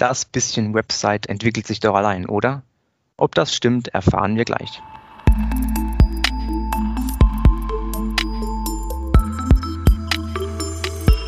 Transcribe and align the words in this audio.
Das 0.00 0.24
bisschen 0.24 0.72
Website 0.72 1.26
entwickelt 1.26 1.66
sich 1.66 1.78
doch 1.78 1.94
allein, 1.94 2.24
oder? 2.24 2.62
Ob 3.18 3.34
das 3.34 3.54
stimmt, 3.54 3.88
erfahren 3.88 4.34
wir 4.34 4.46
gleich. 4.46 4.80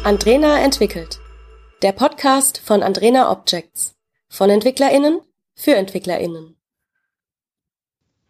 Andrena 0.04 0.58
entwickelt. 0.64 1.20
Der 1.82 1.92
Podcast 1.92 2.62
von 2.64 2.82
Andrena 2.82 3.30
Objects. 3.30 3.94
Von 4.30 4.48
EntwicklerInnen 4.48 5.20
für 5.54 5.76
EntwicklerInnen. 5.76 6.56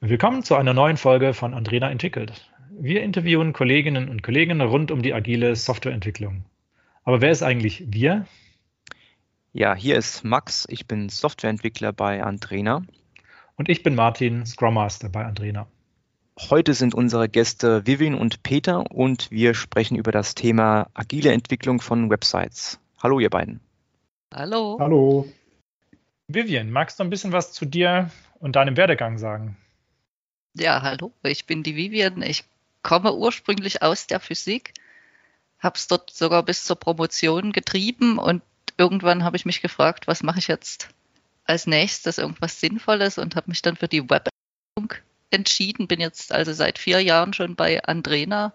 Willkommen 0.01 0.43
zu 0.43 0.57
einer 0.57 0.75
neuen 0.75 0.97
Folge 0.97 1.35
von 1.35 1.55
Andrena 1.55 1.89
entwickelt. 1.89 2.51
Wir 2.73 3.05
interviewen 3.05 3.53
Kolleginnen 3.53 4.09
und 4.09 4.25
Kollegen 4.25 4.61
rund 4.61 4.91
um 4.91 5.03
die 5.03 5.15
agile 5.15 5.55
Softwareentwicklung. 5.55 6.43
Aber 7.05 7.21
wer 7.21 7.31
ist 7.31 7.45
eigentlich 7.45 7.85
wir? 7.87 8.27
Ja, 9.55 9.75
hier 9.75 9.97
ist 9.97 10.25
Max. 10.25 10.67
Ich 10.71 10.87
bin 10.87 11.11
Softwareentwickler 11.11 11.93
bei 11.93 12.23
Andrena. 12.23 12.83
Und 13.57 13.69
ich 13.69 13.83
bin 13.83 13.95
Martin, 13.95 14.47
Scrum 14.47 14.73
Master 14.73 15.11
bei 15.11 15.27
Andrena. 15.27 15.67
Heute 16.49 16.73
sind 16.73 16.95
unsere 16.95 17.29
Gäste 17.29 17.87
Vivian 17.87 18.15
und 18.15 18.43
Peter 18.43 18.91
und 18.91 19.31
wir 19.31 19.53
sprechen 19.53 19.99
über 19.99 20.11
das 20.11 20.35
Thema 20.35 20.89
agile 20.95 21.33
Entwicklung 21.33 21.83
von 21.83 22.09
Websites. 22.09 22.81
Hallo, 23.03 23.21
ihr 23.21 23.29
beiden. 23.29 23.61
Hallo. 24.33 24.79
Hallo. 24.81 25.29
Vivian, 26.29 26.71
magst 26.71 26.99
du 26.99 27.05
ein 27.05 27.11
bisschen 27.11 27.33
was 27.33 27.53
zu 27.53 27.67
dir 27.67 28.11
und 28.39 28.57
deinem 28.57 28.79
Werdegang 28.79 29.19
sagen? 29.19 29.59
Ja, 30.55 30.81
hallo, 30.81 31.13
ich 31.25 31.45
bin 31.45 31.63
die 31.63 31.77
Vivian. 31.77 32.23
Ich 32.23 32.45
komme 32.83 33.15
ursprünglich 33.15 33.83
aus 33.83 34.07
der 34.07 34.19
Physik, 34.19 34.73
habe 35.59 35.77
es 35.77 35.89
dort 35.89 36.09
sogar 36.09 36.43
bis 36.43 36.65
zur 36.65 36.77
Promotion 36.77 37.53
getrieben 37.53 38.17
und 38.17 38.41
irgendwann 38.79 39.25
habe 39.25 39.37
ich 39.37 39.45
mich 39.45 39.63
gefragt, 39.63 40.07
was 40.07 40.23
mache 40.23 40.39
ich 40.39 40.49
jetzt 40.49 40.89
als 41.45 41.67
nächstes, 41.67 42.19
irgendwas 42.19 42.61
Sinnvolles 42.61 43.19
und 43.19 43.37
habe 43.37 43.51
mich 43.51 43.63
dann 43.63 43.77
für 43.77 43.89
die 43.89 44.03
Webentwicklung 44.03 44.95
entschieden. 45.31 45.89
Bin 45.89 46.01
jetzt 46.01 46.33
also 46.33 46.53
seit 46.53 46.79
vier 46.79 47.01
Jahren 47.01 47.33
schon 47.33 47.57
bei 47.57 47.83
Andrena, 47.83 48.53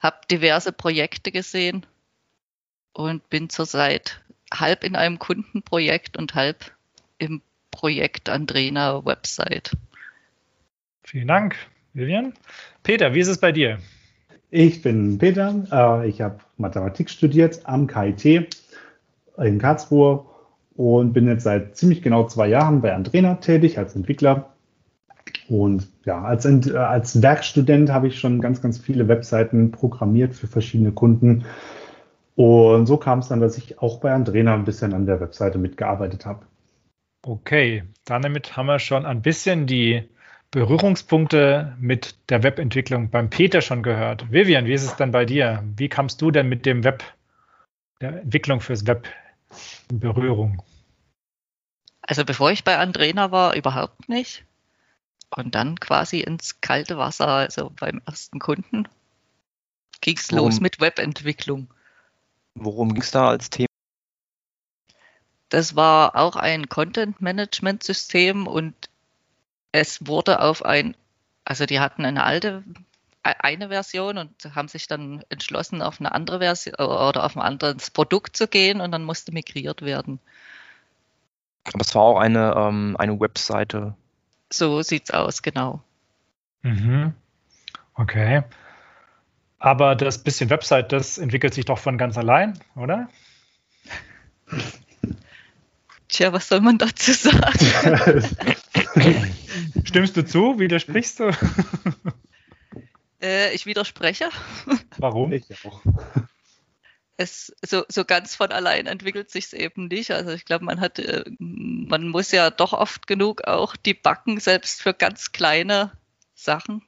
habe 0.00 0.16
diverse 0.30 0.72
Projekte 0.72 1.32
gesehen 1.32 1.86
und 2.92 3.28
bin 3.30 3.48
zurzeit 3.48 4.20
halb 4.52 4.84
in 4.84 4.96
einem 4.96 5.18
Kundenprojekt 5.18 6.16
und 6.16 6.34
halb 6.34 6.72
im 7.18 7.42
Projekt 7.70 8.28
Andrena 8.28 9.04
Website. 9.04 9.72
Vielen 11.02 11.28
Dank, 11.28 11.56
Vivian. 11.92 12.34
Peter, 12.82 13.14
wie 13.14 13.20
ist 13.20 13.28
es 13.28 13.38
bei 13.38 13.52
dir? 13.52 13.78
Ich 14.50 14.82
bin 14.82 15.18
Peter. 15.18 16.02
Äh, 16.02 16.08
ich 16.08 16.20
habe 16.20 16.38
Mathematik 16.56 17.10
studiert 17.10 17.66
am 17.66 17.88
KIT 17.88 18.63
in 19.38 19.58
Karlsruhe 19.58 20.24
und 20.76 21.12
bin 21.12 21.26
jetzt 21.26 21.44
seit 21.44 21.76
ziemlich 21.76 22.02
genau 22.02 22.26
zwei 22.26 22.48
Jahren 22.48 22.80
bei 22.80 22.94
Andrena 22.94 23.34
tätig 23.36 23.78
als 23.78 23.94
Entwickler. 23.94 24.54
Und 25.48 25.88
ja, 26.04 26.22
als, 26.22 26.44
äh, 26.44 26.76
als 26.76 27.20
Werkstudent 27.22 27.90
habe 27.90 28.08
ich 28.08 28.18
schon 28.18 28.40
ganz, 28.40 28.62
ganz 28.62 28.78
viele 28.78 29.08
Webseiten 29.08 29.70
programmiert 29.70 30.34
für 30.34 30.46
verschiedene 30.46 30.92
Kunden. 30.92 31.44
Und 32.34 32.86
so 32.86 32.96
kam 32.96 33.20
es 33.20 33.28
dann, 33.28 33.40
dass 33.40 33.58
ich 33.58 33.80
auch 33.80 34.00
bei 34.00 34.12
Andrena 34.12 34.54
ein 34.54 34.64
bisschen 34.64 34.92
an 34.94 35.06
der 35.06 35.20
Webseite 35.20 35.58
mitgearbeitet 35.58 36.26
habe. 36.26 36.46
Okay, 37.22 37.84
damit 38.04 38.56
haben 38.56 38.66
wir 38.66 38.78
schon 38.78 39.06
ein 39.06 39.22
bisschen 39.22 39.66
die 39.66 40.08
Berührungspunkte 40.50 41.76
mit 41.80 42.16
der 42.30 42.42
Webentwicklung 42.42 43.10
beim 43.10 43.30
Peter 43.30 43.60
schon 43.60 43.82
gehört. 43.82 44.30
Vivian, 44.30 44.66
wie 44.66 44.74
ist 44.74 44.84
es 44.84 44.96
denn 44.96 45.10
bei 45.10 45.24
dir? 45.24 45.62
Wie 45.76 45.88
kamst 45.88 46.20
du 46.20 46.30
denn 46.30 46.48
mit 46.48 46.66
dem 46.66 46.84
Web, 46.84 47.02
der 48.00 48.22
Entwicklung 48.22 48.60
fürs 48.60 48.86
Web 48.86 49.08
in 49.90 50.00
Berührung? 50.00 50.62
Also 52.02 52.24
bevor 52.24 52.50
ich 52.50 52.64
bei 52.64 52.78
Andrena 52.78 53.30
war, 53.30 53.54
überhaupt 53.54 54.08
nicht. 54.08 54.44
Und 55.30 55.54
dann 55.54 55.80
quasi 55.80 56.20
ins 56.20 56.60
kalte 56.60 56.98
Wasser, 56.98 57.28
also 57.28 57.70
beim 57.70 58.00
ersten 58.06 58.38
Kunden, 58.38 58.88
ging 60.00 60.16
es 60.16 60.30
los 60.30 60.60
mit 60.60 60.80
Webentwicklung. 60.80 61.72
Worum 62.54 62.92
ging 62.92 63.02
es 63.02 63.10
da 63.10 63.28
als 63.28 63.50
Thema? 63.50 63.66
Das 65.48 65.76
war 65.76 66.16
auch 66.16 66.36
ein 66.36 66.68
Content-Management-System 66.68 68.46
und 68.46 68.74
es 69.72 70.06
wurde 70.06 70.40
auf 70.40 70.64
ein, 70.64 70.96
also 71.44 71.66
die 71.66 71.80
hatten 71.80 72.04
eine 72.04 72.24
alte, 72.24 72.64
eine 73.24 73.68
Version 73.68 74.18
und 74.18 74.54
haben 74.54 74.68
sich 74.68 74.86
dann 74.86 75.24
entschlossen, 75.30 75.82
auf 75.82 75.98
eine 75.98 76.12
andere 76.12 76.40
Version 76.40 76.74
oder 76.74 77.24
auf 77.24 77.36
ein 77.36 77.42
anderes 77.42 77.90
Produkt 77.90 78.36
zu 78.36 78.46
gehen 78.46 78.80
und 78.80 78.92
dann 78.92 79.04
musste 79.04 79.32
migriert 79.32 79.82
werden. 79.82 80.20
Aber 81.64 81.80
es 81.80 81.94
war 81.94 82.02
auch 82.02 82.18
eine, 82.18 82.54
ähm, 82.56 82.96
eine 82.98 83.18
Webseite. 83.18 83.96
So 84.52 84.82
sieht's 84.82 85.10
aus, 85.10 85.40
genau. 85.42 85.82
Mhm. 86.62 87.14
Okay. 87.94 88.42
Aber 89.58 89.94
das 89.94 90.22
bisschen 90.22 90.50
Website, 90.50 90.92
das 90.92 91.16
entwickelt 91.16 91.54
sich 91.54 91.64
doch 91.64 91.78
von 91.78 91.96
ganz 91.96 92.18
allein, 92.18 92.58
oder? 92.76 93.08
Tja, 96.08 96.32
was 96.32 96.48
soll 96.48 96.60
man 96.60 96.76
dazu 96.76 97.12
sagen? 97.12 98.22
Stimmst 99.84 100.16
du 100.16 100.24
zu? 100.24 100.58
Widersprichst 100.58 101.20
du? 101.20 101.30
Äh, 103.24 103.54
ich 103.54 103.64
widerspreche. 103.64 104.28
Warum? 104.98 105.32
Ich 105.32 105.44
auch. 105.64 105.80
Es, 107.16 107.54
so, 107.64 107.84
so 107.88 108.04
ganz 108.04 108.34
von 108.34 108.50
allein 108.50 108.86
entwickelt 108.86 109.30
sich 109.30 109.46
es 109.46 109.52
eben 109.52 109.86
nicht. 109.86 110.10
Also 110.10 110.32
ich 110.32 110.44
glaube, 110.44 110.64
man 110.64 110.80
hat, 110.80 110.98
äh, 110.98 111.24
man 111.38 112.08
muss 112.08 112.32
ja 112.32 112.50
doch 112.50 112.72
oft 112.72 113.06
genug 113.06 113.44
auch 113.46 113.76
die 113.76 113.94
Backen 113.94 114.40
selbst 114.40 114.82
für 114.82 114.92
ganz 114.92 115.32
kleine 115.32 115.92
Sachen. 116.34 116.82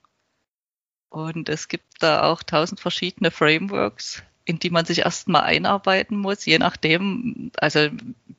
Und 1.09 1.49
es 1.49 1.69
gibt 1.69 2.03
da 2.03 2.25
auch 2.25 2.43
tausend 2.43 2.81
verschiedene 2.81 3.31
Frameworks, 3.31 4.23
in 4.45 4.59
die 4.59 4.71
man 4.71 4.85
sich 4.85 4.99
erstmal 4.99 5.43
einarbeiten 5.45 6.19
muss, 6.19 6.45
je 6.45 6.59
nachdem, 6.59 7.53
also 7.59 7.89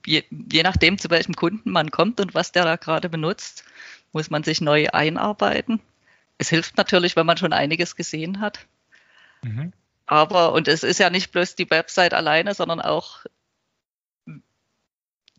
je, 0.06 0.24
je 0.30 0.64
nachdem, 0.64 1.00
zu 1.00 1.10
welchem 1.10 1.36
Kunden 1.36 1.72
man 1.72 1.90
kommt 1.90 2.20
und 2.20 2.36
was 2.36 2.52
der 2.52 2.66
da 2.66 2.76
gerade 2.76 3.10
benutzt, 3.10 3.64
muss 4.12 4.30
man 4.30 4.44
sich 4.44 4.62
neu 4.62 4.90
einarbeiten. 4.90 5.82
Es 6.38 6.50
hilft 6.50 6.78
natürlich, 6.78 7.16
wenn 7.16 7.26
man 7.26 7.38
schon 7.38 7.54
einiges 7.54 7.96
gesehen 7.96 8.40
hat. 8.40 8.68
Mhm. 9.44 9.74
Aber, 10.06 10.54
und 10.54 10.68
es 10.68 10.84
ist 10.84 11.00
ja 11.00 11.10
nicht 11.10 11.32
bloß 11.32 11.56
die 11.56 11.70
Website 11.70 12.14
alleine, 12.14 12.54
sondern 12.54 12.80
auch 12.80 13.26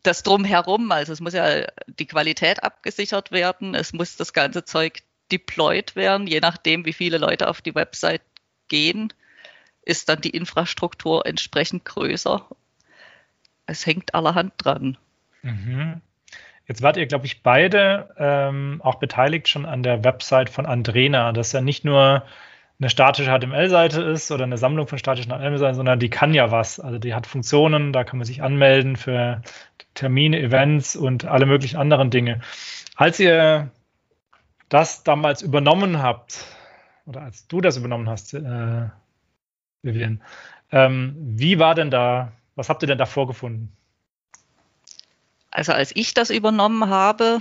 das 0.03 0.23
drumherum. 0.23 0.93
Also 0.93 1.13
es 1.13 1.21
muss 1.21 1.33
ja 1.33 1.67
die 1.87 2.07
Qualität 2.07 2.63
abgesichert 2.63 3.33
werden. 3.33 3.75
Es 3.75 3.93
muss 3.93 4.17
das 4.17 4.33
ganze 4.33 4.65
Zeug 4.65 5.03
deployed 5.33 5.97
werden. 5.97 6.27
Je 6.27 6.41
nachdem, 6.41 6.85
wie 6.85 6.93
viele 6.93 7.19
Leute 7.19 7.49
auf 7.49 7.63
die 7.63 7.75
Website 7.75 8.23
gehen, 8.69 9.13
ist 9.83 10.09
dann 10.09 10.21
die 10.21 10.31
Infrastruktur 10.31 11.27
entsprechend 11.27 11.85
größer. 11.85 12.47
Es 13.67 13.87
hängt 13.87 14.15
allerhand 14.15 14.53
dran. 14.59 14.99
Mhm. 15.43 16.03
Jetzt 16.69 16.83
wart 16.83 16.99
ihr, 16.99 17.07
glaube 17.07 17.25
ich, 17.25 17.43
beide 17.43 18.15
ähm, 18.19 18.83
auch 18.85 18.97
beteiligt 18.97 19.49
schon 19.49 19.65
an 19.65 19.83
der 19.83 20.05
Website 20.05 20.51
von 20.51 20.67
Andrena, 20.67 21.33
das 21.33 21.53
ja 21.53 21.63
nicht 21.63 21.85
nur 21.85 22.25
eine 22.79 22.91
statische 22.91 23.31
HTML-Seite 23.31 24.03
ist 24.03 24.31
oder 24.31 24.45
eine 24.45 24.59
Sammlung 24.59 24.87
von 24.87 24.99
statischen 24.99 25.33
HTML-Seiten, 25.33 25.75
sondern 25.75 25.99
die 25.99 26.11
kann 26.11 26.35
ja 26.35 26.51
was. 26.51 26.79
Also 26.79 26.99
die 26.99 27.15
hat 27.15 27.27
Funktionen, 27.27 27.93
da 27.95 28.05
kann 28.05 28.19
man 28.19 28.27
sich 28.27 28.43
anmelden 28.43 28.97
für 28.97 29.41
Termine, 29.95 30.39
Events 30.39 30.95
und 30.95 31.25
alle 31.25 31.47
möglichen 31.47 31.79
anderen 31.79 32.11
Dinge. 32.11 32.41
Als 32.97 33.19
ihr 33.19 33.71
das 34.69 35.03
damals 35.03 35.41
übernommen 35.41 36.03
habt, 36.03 36.45
oder 37.07 37.23
als 37.23 37.49
du 37.49 37.63
das 37.63 37.79
übernommen 37.79 38.11
hast, 38.11 38.35
äh, 38.35 38.89
Vivian, 39.83 40.23
ähm, 40.71 41.17
wie 41.19 41.59
war 41.59 41.75
denn 41.75 41.91
da, 41.91 42.33
was 42.55 42.69
habt 42.69 42.83
ihr 42.83 42.89
denn 42.89 42.99
da 42.99 43.07
vorgefunden? 43.07 43.73
Also 45.51 45.73
als 45.73 45.95
ich 45.95 46.15
das 46.15 46.31
übernommen 46.31 46.89
habe, 46.89 47.41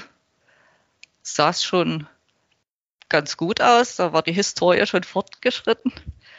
sah 1.22 1.50
es 1.50 1.64
schon 1.64 2.08
ganz 3.10 3.38
gut 3.38 3.62
aus. 3.62 3.96
Da 3.96 4.14
war 4.14 4.24
die 4.24 4.34
Historie 4.34 4.86
schon 4.86 5.04
fortgeschritten. 5.04 5.94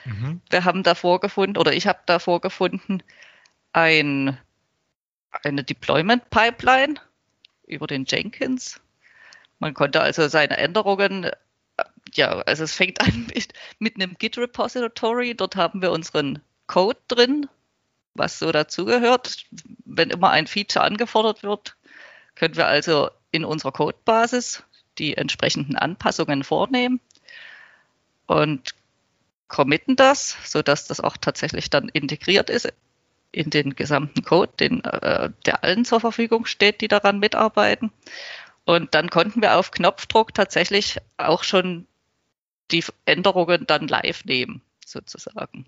Mhm. 0.04 0.40
Wir 0.50 0.64
haben 0.64 0.82
da 0.82 0.94
vorgefunden, 0.94 1.56
oder 1.56 1.72
ich 1.72 1.87
habe 1.87 2.00
da 2.06 2.19
vorgefunden, 2.19 3.02
ein, 3.72 4.38
eine 5.42 5.64
Deployment 5.64 6.31
Pipeline 6.31 6.94
über 7.66 7.87
den 7.87 8.04
Jenkins. 8.06 8.81
Man 9.58 9.75
konnte 9.75 10.00
also 10.00 10.28
seine 10.28 10.56
Änderungen, 10.56 11.31
ja, 12.14 12.38
also 12.40 12.64
es 12.64 12.75
fängt 12.75 13.00
an 13.00 13.26
mit, 13.34 13.52
mit 13.78 13.96
einem 13.96 14.16
Git 14.19 14.38
Repository. 14.38 15.34
Dort 15.34 15.56
haben 15.56 15.82
wir 15.82 15.92
unseren 15.92 16.40
Code 16.66 17.00
drin 17.08 17.48
was 18.18 18.38
so 18.38 18.52
dazugehört. 18.52 19.44
Wenn 19.84 20.10
immer 20.10 20.30
ein 20.30 20.46
Feature 20.46 20.84
angefordert 20.84 21.42
wird, 21.42 21.76
können 22.34 22.56
wir 22.56 22.66
also 22.66 23.10
in 23.30 23.44
unserer 23.44 23.72
Codebasis 23.72 24.62
die 24.98 25.16
entsprechenden 25.16 25.76
Anpassungen 25.76 26.44
vornehmen 26.44 27.00
und 28.26 28.74
committen 29.48 29.96
das, 29.96 30.36
sodass 30.44 30.86
das 30.86 31.00
auch 31.00 31.16
tatsächlich 31.16 31.70
dann 31.70 31.88
integriert 31.88 32.50
ist 32.50 32.72
in 33.32 33.50
den 33.50 33.74
gesamten 33.74 34.22
Code, 34.22 34.52
den, 34.58 34.84
äh, 34.84 35.30
der 35.46 35.64
allen 35.64 35.84
zur 35.84 36.00
Verfügung 36.00 36.46
steht, 36.46 36.80
die 36.80 36.88
daran 36.88 37.18
mitarbeiten. 37.18 37.92
Und 38.64 38.94
dann 38.94 39.10
konnten 39.10 39.42
wir 39.42 39.56
auf 39.56 39.70
Knopfdruck 39.70 40.34
tatsächlich 40.34 40.98
auch 41.16 41.42
schon 41.42 41.86
die 42.70 42.84
Änderungen 43.06 43.66
dann 43.66 43.88
live 43.88 44.24
nehmen, 44.24 44.62
sozusagen. 44.84 45.66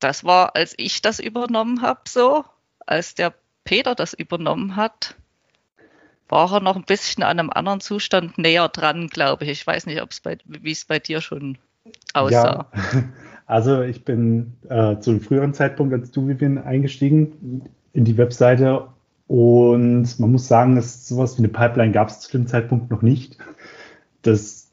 Das 0.00 0.24
war, 0.24 0.54
als 0.54 0.74
ich 0.76 1.02
das 1.02 1.18
übernommen 1.18 1.82
habe, 1.82 2.00
so. 2.08 2.44
Als 2.86 3.14
der 3.14 3.34
Peter 3.64 3.94
das 3.94 4.14
übernommen 4.14 4.76
hat, 4.76 5.14
war 6.28 6.52
er 6.52 6.60
noch 6.60 6.76
ein 6.76 6.84
bisschen 6.84 7.22
an 7.22 7.38
einem 7.38 7.50
anderen 7.50 7.80
Zustand 7.80 8.38
näher 8.38 8.68
dran, 8.68 9.08
glaube 9.08 9.44
ich. 9.44 9.50
Ich 9.50 9.66
weiß 9.66 9.86
nicht, 9.86 10.00
ob 10.02 10.10
es 10.10 10.20
bei, 10.20 10.38
wie 10.46 10.72
es 10.72 10.84
bei 10.84 10.98
dir 10.98 11.20
schon 11.20 11.58
aussah. 12.14 12.66
Ja, 12.74 13.02
also 13.46 13.82
ich 13.82 14.04
bin 14.04 14.54
äh, 14.68 14.98
zu 14.98 15.10
einem 15.10 15.20
früheren 15.20 15.54
Zeitpunkt 15.54 15.92
als 15.94 16.10
du, 16.10 16.28
Vivian, 16.28 16.58
eingestiegen 16.58 17.68
in 17.92 18.04
die 18.04 18.16
Webseite 18.16 18.88
und 19.26 20.18
man 20.18 20.32
muss 20.32 20.48
sagen, 20.48 20.76
dass 20.76 21.06
sowas 21.06 21.36
wie 21.36 21.40
eine 21.40 21.48
Pipeline 21.48 21.92
gab 21.92 22.08
es 22.08 22.20
zu 22.20 22.32
dem 22.32 22.46
Zeitpunkt 22.46 22.90
noch 22.90 23.02
nicht. 23.02 23.36
Das 24.22 24.72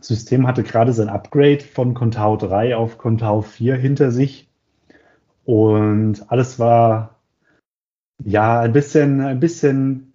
System 0.00 0.46
hatte 0.46 0.62
gerade 0.62 0.92
sein 0.92 1.08
Upgrade 1.08 1.60
von 1.60 1.94
Contao 1.94 2.36
3 2.36 2.76
auf 2.76 2.96
Contao 2.96 3.42
4 3.42 3.76
hinter 3.76 4.10
sich 4.10 4.49
und 5.50 6.30
alles 6.30 6.60
war 6.60 7.16
ja 8.22 8.60
ein 8.60 8.72
bisschen, 8.72 9.20
ein 9.20 9.40
bisschen 9.40 10.12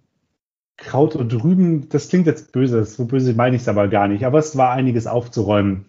Kraut 0.77 1.17
und 1.17 1.43
Rüben. 1.43 1.89
Das 1.89 2.07
klingt 2.07 2.25
jetzt 2.25 2.53
böse, 2.53 2.85
so 2.85 3.03
böse 3.03 3.33
meine 3.33 3.57
ich 3.57 3.63
es 3.63 3.67
aber 3.67 3.89
gar 3.89 4.07
nicht, 4.07 4.25
aber 4.25 4.39
es 4.39 4.55
war 4.55 4.71
einiges 4.71 5.07
aufzuräumen. 5.07 5.87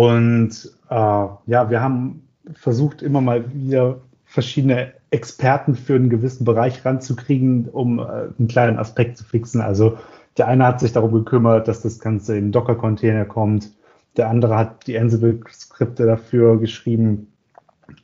Und 0.00 0.72
äh, 0.88 0.94
ja, 0.94 1.68
wir 1.68 1.82
haben 1.82 2.26
versucht, 2.54 3.02
immer 3.02 3.20
mal 3.20 3.52
wieder 3.52 4.00
verschiedene 4.24 4.94
Experten 5.10 5.74
für 5.74 5.96
einen 5.96 6.08
gewissen 6.08 6.46
Bereich 6.46 6.86
ranzukriegen, 6.86 7.68
um 7.68 7.98
äh, 7.98 8.30
einen 8.38 8.48
kleinen 8.48 8.78
Aspekt 8.78 9.18
zu 9.18 9.24
fixen. 9.24 9.60
Also 9.60 9.98
der 10.38 10.48
eine 10.48 10.64
hat 10.64 10.80
sich 10.80 10.94
darum 10.94 11.12
gekümmert, 11.12 11.68
dass 11.68 11.82
das 11.82 11.98
Ganze 11.98 12.38
in 12.38 12.52
Docker-Container 12.52 13.26
kommt. 13.26 13.70
Der 14.16 14.30
andere 14.30 14.56
hat 14.56 14.86
die 14.86 14.98
Ansible-Skripte 14.98 16.06
dafür 16.06 16.58
geschrieben. 16.58 17.34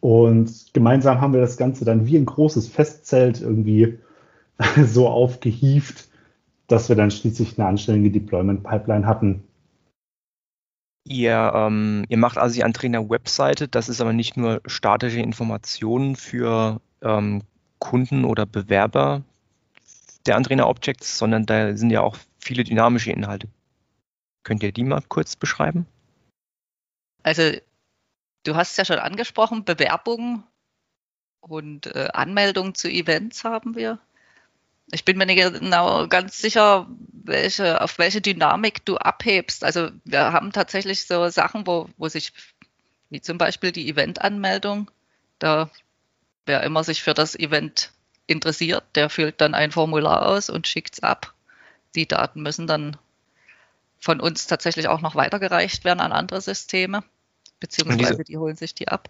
Und 0.00 0.72
gemeinsam 0.72 1.20
haben 1.20 1.32
wir 1.32 1.40
das 1.40 1.56
Ganze 1.56 1.84
dann 1.84 2.06
wie 2.06 2.16
ein 2.16 2.26
großes 2.26 2.69
Festzelt 2.69 3.40
irgendwie 3.40 3.98
so 4.84 5.08
aufgehieft, 5.08 6.08
dass 6.66 6.88
wir 6.88 6.96
dann 6.96 7.10
schließlich 7.10 7.58
eine 7.58 7.69
anständige 7.69 8.20
Deployment-Pipeline 8.20 9.06
hatten. 9.06 9.44
Ihr, 11.06 11.52
ähm, 11.54 12.04
ihr 12.08 12.16
macht 12.16 12.38
also 12.38 12.54
die 12.54 12.64
Antrainer-Webseite, 12.64 13.69
das 13.69 13.90
ist 13.90 14.00
aber 14.00 14.14
nicht 14.14 14.38
nur 14.38 14.62
statische 14.64 15.20
Informationen 15.20 16.16
für 16.16 16.80
ähm, 17.02 17.42
Kunden 17.78 18.25
oder 18.25 18.46
Bewerber 18.46 19.22
der 20.26 20.37
Antrainer 20.37 20.66
Objects, 20.66 21.19
sondern 21.19 21.44
da 21.44 21.76
sind 21.76 21.90
ja 21.90 22.00
auch 22.00 22.16
viele 22.38 22.64
dynamische 22.64 23.12
Inhalte. 23.12 23.48
Könnt 24.44 24.62
ihr 24.62 24.72
die 24.72 24.84
mal 24.84 25.02
kurz 25.08 25.37
beschreiben? 25.37 25.87
Also, 27.22 27.42
du 28.44 28.55
hast 28.56 28.73
es 28.73 28.76
ja 28.76 28.85
schon 28.85 28.99
angesprochen, 28.99 29.64
Bewerbungen 29.64 30.44
und 31.41 31.87
äh, 31.87 32.08
Anmeldungen 32.12 32.75
zu 32.75 32.88
Events 32.88 33.44
haben 33.44 33.75
wir. 33.75 33.99
Ich 34.93 35.05
bin 35.05 35.17
mir 35.19 35.26
nicht 35.26 35.38
genau 35.38 36.06
ganz 36.08 36.38
sicher, 36.38 36.87
welche, 37.12 37.81
auf 37.81 37.99
welche 37.99 38.20
Dynamik 38.20 38.85
du 38.85 38.96
abhebst. 38.96 39.64
Also 39.64 39.91
wir 40.05 40.32
haben 40.32 40.52
tatsächlich 40.52 41.06
so 41.06 41.29
Sachen, 41.29 41.67
wo, 41.67 41.88
wo 41.96 42.08
sich, 42.08 42.32
wie 43.11 43.20
zum 43.20 43.38
Beispiel 43.38 43.73
die 43.73 43.88
Event-Anmeldung, 43.88 44.90
da 45.38 45.70
wer 46.47 46.62
immer 46.62 46.85
sich 46.85 47.02
für 47.02 47.14
das 47.14 47.35
Event 47.35 47.93
interessiert, 48.26 48.85
der 48.94 49.11
füllt 49.11 49.40
dann 49.40 49.55
ein 49.55 49.73
Formular 49.73 50.26
aus 50.26 50.50
und 50.50 50.69
schickt 50.69 50.94
es 50.94 51.02
ab. 51.02 51.35
Die 51.94 52.06
Daten 52.06 52.43
müssen 52.43 52.67
dann 52.67 52.97
von 53.99 54.20
uns 54.20 54.47
tatsächlich 54.47 54.88
auch 54.88 55.00
noch 55.00 55.14
weitergereicht 55.14 55.85
werden 55.85 56.00
an 56.00 56.12
andere 56.12 56.40
Systeme, 56.40 57.02
beziehungsweise 57.60 58.12
diese, 58.12 58.24
die 58.24 58.38
holen 58.38 58.56
sich 58.56 58.74
die 58.74 58.88
ab. 58.88 59.08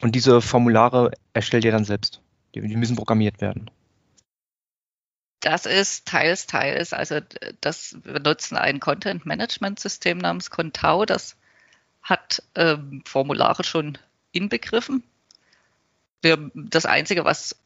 Und 0.00 0.14
diese 0.14 0.40
Formulare 0.40 1.12
erstellt 1.32 1.64
ihr 1.64 1.72
dann 1.72 1.84
selbst? 1.84 2.20
Die, 2.54 2.60
die 2.60 2.76
müssen 2.76 2.96
programmiert 2.96 3.40
werden. 3.40 3.70
Das 5.40 5.66
ist 5.66 6.06
teils, 6.06 6.46
teils. 6.46 6.92
Also 6.92 7.20
das, 7.60 7.96
wir 8.02 8.20
nutzen 8.20 8.56
ein 8.56 8.80
Content-Management-System 8.80 10.18
namens 10.18 10.50
Contao. 10.50 11.04
Das 11.04 11.36
hat 12.02 12.42
ähm, 12.54 13.02
Formulare 13.04 13.64
schon 13.64 13.98
inbegriffen. 14.32 15.04
Wir, 16.22 16.50
das 16.54 16.86
Einzige, 16.86 17.24
was 17.24 17.56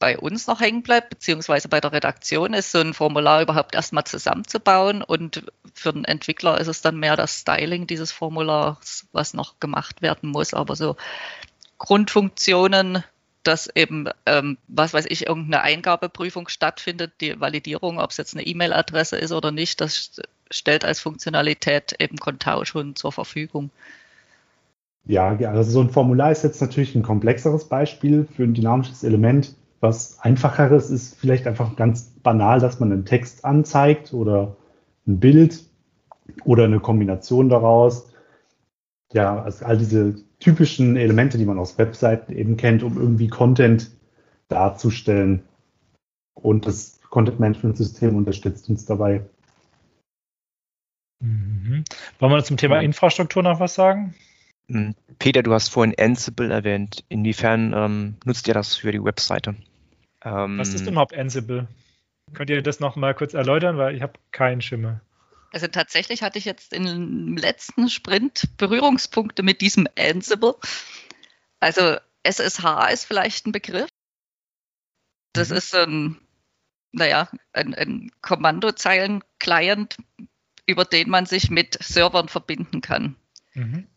bei 0.00 0.18
uns 0.18 0.48
noch 0.48 0.60
hängen 0.60 0.82
bleibt, 0.82 1.10
beziehungsweise 1.10 1.68
bei 1.68 1.80
der 1.80 1.92
Redaktion, 1.92 2.54
ist 2.54 2.72
so 2.72 2.80
ein 2.80 2.94
Formular 2.94 3.42
überhaupt 3.42 3.76
erstmal 3.76 4.04
zusammenzubauen. 4.04 5.02
Und 5.02 5.44
für 5.72 5.92
den 5.92 6.04
Entwickler 6.04 6.58
ist 6.60 6.66
es 6.66 6.82
dann 6.82 6.98
mehr 6.98 7.16
das 7.16 7.40
Styling 7.40 7.86
dieses 7.86 8.10
Formulars, 8.10 9.06
was 9.12 9.34
noch 9.34 9.60
gemacht 9.60 10.02
werden 10.02 10.30
muss. 10.30 10.54
Aber 10.54 10.74
so 10.74 10.96
Grundfunktionen 11.78 13.04
dass 13.42 13.70
eben, 13.74 14.06
ähm, 14.26 14.58
was 14.68 14.92
weiß 14.92 15.06
ich, 15.08 15.26
irgendeine 15.26 15.62
Eingabeprüfung 15.62 16.48
stattfindet, 16.48 17.12
die 17.20 17.40
Validierung, 17.40 17.98
ob 17.98 18.10
es 18.10 18.18
jetzt 18.18 18.34
eine 18.34 18.46
E-Mail-Adresse 18.46 19.16
ist 19.16 19.32
oder 19.32 19.50
nicht, 19.50 19.80
das 19.80 20.20
stellt 20.50 20.84
als 20.84 21.00
Funktionalität 21.00 21.94
eben 21.98 22.18
Contao 22.18 22.64
schon 22.64 22.96
zur 22.96 23.12
Verfügung. 23.12 23.70
Ja, 25.06 25.28
also 25.28 25.70
so 25.70 25.80
ein 25.80 25.90
Formular 25.90 26.30
ist 26.30 26.44
jetzt 26.44 26.60
natürlich 26.60 26.94
ein 26.94 27.02
komplexeres 27.02 27.64
Beispiel 27.64 28.28
für 28.36 28.44
ein 28.44 28.52
dynamisches 28.52 29.02
Element. 29.04 29.54
Was 29.80 30.20
einfacheres 30.20 30.90
ist 30.90 31.18
vielleicht 31.18 31.46
einfach 31.46 31.74
ganz 31.74 32.10
banal, 32.22 32.60
dass 32.60 32.80
man 32.80 32.92
einen 32.92 33.06
Text 33.06 33.44
anzeigt 33.44 34.12
oder 34.12 34.56
ein 35.06 35.20
Bild 35.20 35.64
oder 36.44 36.64
eine 36.64 36.80
Kombination 36.80 37.48
daraus. 37.48 38.12
Ja, 39.12 39.42
also 39.42 39.64
all 39.64 39.78
diese 39.78 40.16
typischen 40.38 40.96
Elemente, 40.96 41.38
die 41.38 41.46
man 41.46 41.58
aus 41.58 41.78
Webseiten 41.78 42.32
eben 42.32 42.56
kennt, 42.56 42.82
um 42.82 42.96
irgendwie 42.96 43.28
Content 43.28 43.90
darzustellen. 44.48 45.42
Und 46.34 46.66
das 46.66 47.00
Content-Management-System 47.10 48.14
unterstützt 48.14 48.68
uns 48.68 48.84
dabei. 48.84 49.22
Mhm. 51.20 51.84
Wollen 52.18 52.32
wir 52.32 52.44
zum 52.44 52.56
Thema 52.56 52.76
ja. 52.76 52.82
Infrastruktur 52.82 53.42
noch 53.42 53.60
was 53.60 53.74
sagen? 53.74 54.14
Hm, 54.68 54.94
Peter, 55.18 55.42
du 55.42 55.52
hast 55.52 55.68
vorhin 55.68 55.94
Ansible 55.98 56.52
erwähnt. 56.52 57.04
Inwiefern 57.08 57.72
ähm, 57.74 58.16
nutzt 58.24 58.46
ihr 58.48 58.54
das 58.54 58.76
für 58.76 58.92
die 58.92 59.02
Webseite? 59.02 59.56
Ähm, 60.22 60.58
was 60.58 60.74
ist 60.74 60.84
denn 60.84 60.92
überhaupt 60.92 61.14
Ansible? 61.14 61.68
Könnt 62.32 62.50
ihr 62.50 62.62
das 62.62 62.80
noch 62.80 62.96
mal 62.96 63.14
kurz 63.14 63.34
erläutern, 63.34 63.78
weil 63.78 63.94
ich 63.94 64.02
habe 64.02 64.14
keinen 64.30 64.62
Schimmer. 64.62 65.00
Also 65.52 65.66
tatsächlich 65.66 66.22
hatte 66.22 66.38
ich 66.38 66.44
jetzt 66.44 66.72
im 66.72 67.36
letzten 67.36 67.88
Sprint 67.88 68.56
Berührungspunkte 68.56 69.42
mit 69.42 69.60
diesem 69.60 69.88
Ansible. 69.98 70.54
Also 71.58 71.96
SSH 72.22 72.92
ist 72.92 73.04
vielleicht 73.04 73.46
ein 73.46 73.52
Begriff. 73.52 73.88
Das 75.32 75.50
mhm. 75.50 75.56
ist 75.56 75.74
ein, 75.74 76.20
naja, 76.92 77.28
ein, 77.52 77.74
ein 77.74 78.12
Kommandozeilen-Client, 78.20 79.96
über 80.66 80.84
den 80.84 81.10
man 81.10 81.26
sich 81.26 81.50
mit 81.50 81.82
Servern 81.82 82.28
verbinden 82.28 82.80
kann. 82.80 83.16
Mhm. 83.54 83.88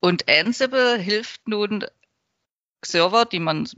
Und 0.00 0.28
Ansible 0.28 0.98
hilft 0.98 1.48
nun 1.48 1.86
Server, 2.84 3.24
die 3.24 3.38
man 3.38 3.68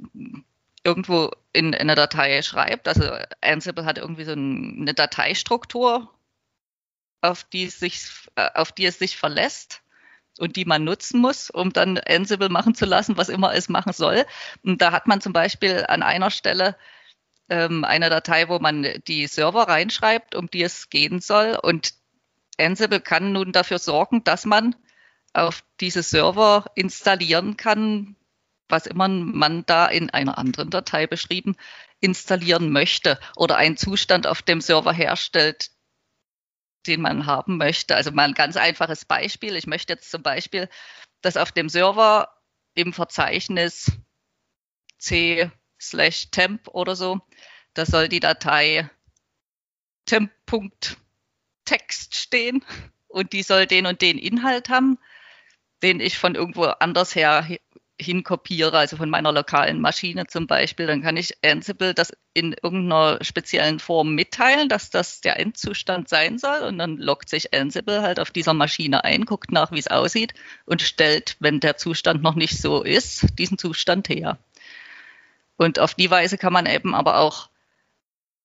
irgendwo 0.84 1.30
in, 1.52 1.72
in 1.72 1.74
eine 1.74 1.94
Datei 1.94 2.42
schreibt. 2.42 2.86
Also 2.86 3.10
Ansible 3.40 3.84
hat 3.84 3.98
irgendwie 3.98 4.24
so 4.24 4.32
eine 4.32 4.94
Dateistruktur, 4.94 6.10
auf 7.22 7.44
die, 7.44 7.64
es 7.64 7.80
sich, 7.80 8.06
äh, 8.36 8.50
auf 8.54 8.70
die 8.72 8.84
es 8.84 8.98
sich 8.98 9.16
verlässt 9.16 9.82
und 10.38 10.56
die 10.56 10.66
man 10.66 10.84
nutzen 10.84 11.20
muss, 11.20 11.50
um 11.50 11.72
dann 11.72 11.98
Ansible 11.98 12.50
machen 12.50 12.74
zu 12.74 12.84
lassen, 12.84 13.16
was 13.16 13.28
immer 13.28 13.54
es 13.54 13.68
machen 13.68 13.92
soll. 13.92 14.26
Und 14.62 14.82
da 14.82 14.92
hat 14.92 15.06
man 15.06 15.20
zum 15.20 15.32
Beispiel 15.32 15.86
an 15.88 16.02
einer 16.02 16.30
Stelle 16.30 16.76
ähm, 17.48 17.84
eine 17.84 18.10
Datei, 18.10 18.48
wo 18.48 18.58
man 18.58 18.86
die 19.06 19.26
Server 19.26 19.68
reinschreibt, 19.68 20.34
um 20.34 20.50
die 20.50 20.62
es 20.62 20.90
gehen 20.90 21.20
soll. 21.20 21.58
Und 21.62 21.94
Ansible 22.58 23.00
kann 23.00 23.32
nun 23.32 23.52
dafür 23.52 23.78
sorgen, 23.78 24.22
dass 24.24 24.44
man 24.44 24.76
auf 25.32 25.64
diese 25.80 26.02
Server 26.02 26.66
installieren 26.74 27.56
kann, 27.56 28.16
was 28.68 28.86
immer 28.86 29.08
man 29.08 29.64
da 29.66 29.86
in 29.86 30.10
einer 30.10 30.38
anderen 30.38 30.70
Datei 30.70 31.06
beschrieben 31.06 31.56
installieren 32.00 32.70
möchte 32.70 33.18
oder 33.34 33.56
einen 33.56 33.78
Zustand 33.78 34.26
auf 34.26 34.42
dem 34.42 34.60
Server 34.60 34.92
herstellt, 34.92 35.70
den 36.86 37.00
man 37.00 37.24
haben 37.24 37.56
möchte. 37.56 37.96
Also 37.96 38.10
mal 38.12 38.28
ein 38.28 38.34
ganz 38.34 38.58
einfaches 38.58 39.06
Beispiel. 39.06 39.56
Ich 39.56 39.66
möchte 39.66 39.94
jetzt 39.94 40.10
zum 40.10 40.22
Beispiel, 40.22 40.68
dass 41.22 41.38
auf 41.38 41.50
dem 41.50 41.70
Server 41.70 42.28
im 42.74 42.92
Verzeichnis 42.92 43.90
c 44.98 45.50
slash 45.80 46.30
temp 46.30 46.68
oder 46.68 46.94
so, 46.94 47.20
da 47.72 47.86
soll 47.86 48.08
die 48.08 48.20
Datei 48.20 48.90
temp.text 50.06 50.94
stehen 52.14 52.62
und 53.08 53.32
die 53.32 53.42
soll 53.42 53.66
den 53.66 53.86
und 53.86 54.02
den 54.02 54.18
Inhalt 54.18 54.68
haben. 54.68 54.98
den 55.82 56.00
ich 56.00 56.18
von 56.18 56.34
irgendwo 56.34 56.64
anders 56.64 57.14
her 57.14 57.46
hinkopiere, 58.00 58.76
also 58.76 58.96
von 58.96 59.08
meiner 59.08 59.32
lokalen 59.32 59.80
Maschine 59.80 60.26
zum 60.26 60.46
Beispiel, 60.46 60.86
dann 60.86 61.02
kann 61.02 61.16
ich 61.16 61.38
Ansible 61.44 61.94
das 61.94 62.12
in 62.32 62.54
irgendeiner 62.60 63.18
speziellen 63.22 63.78
Form 63.78 64.14
mitteilen, 64.14 64.68
dass 64.68 64.90
das 64.90 65.20
der 65.20 65.38
Endzustand 65.38 66.08
sein 66.08 66.38
soll 66.38 66.62
und 66.62 66.78
dann 66.78 66.96
loggt 66.96 67.28
sich 67.28 67.54
Ansible 67.54 68.02
halt 68.02 68.18
auf 68.18 68.30
dieser 68.32 68.54
Maschine 68.54 69.04
ein, 69.04 69.24
guckt 69.24 69.52
nach, 69.52 69.70
wie 69.70 69.78
es 69.78 69.86
aussieht 69.86 70.34
und 70.66 70.82
stellt, 70.82 71.36
wenn 71.38 71.60
der 71.60 71.76
Zustand 71.76 72.22
noch 72.22 72.34
nicht 72.34 72.58
so 72.60 72.82
ist, 72.82 73.38
diesen 73.38 73.58
Zustand 73.58 74.08
her. 74.08 74.38
Und 75.56 75.78
auf 75.78 75.94
die 75.94 76.10
Weise 76.10 76.36
kann 76.36 76.52
man 76.52 76.66
eben 76.66 76.96
aber 76.96 77.18
auch 77.18 77.48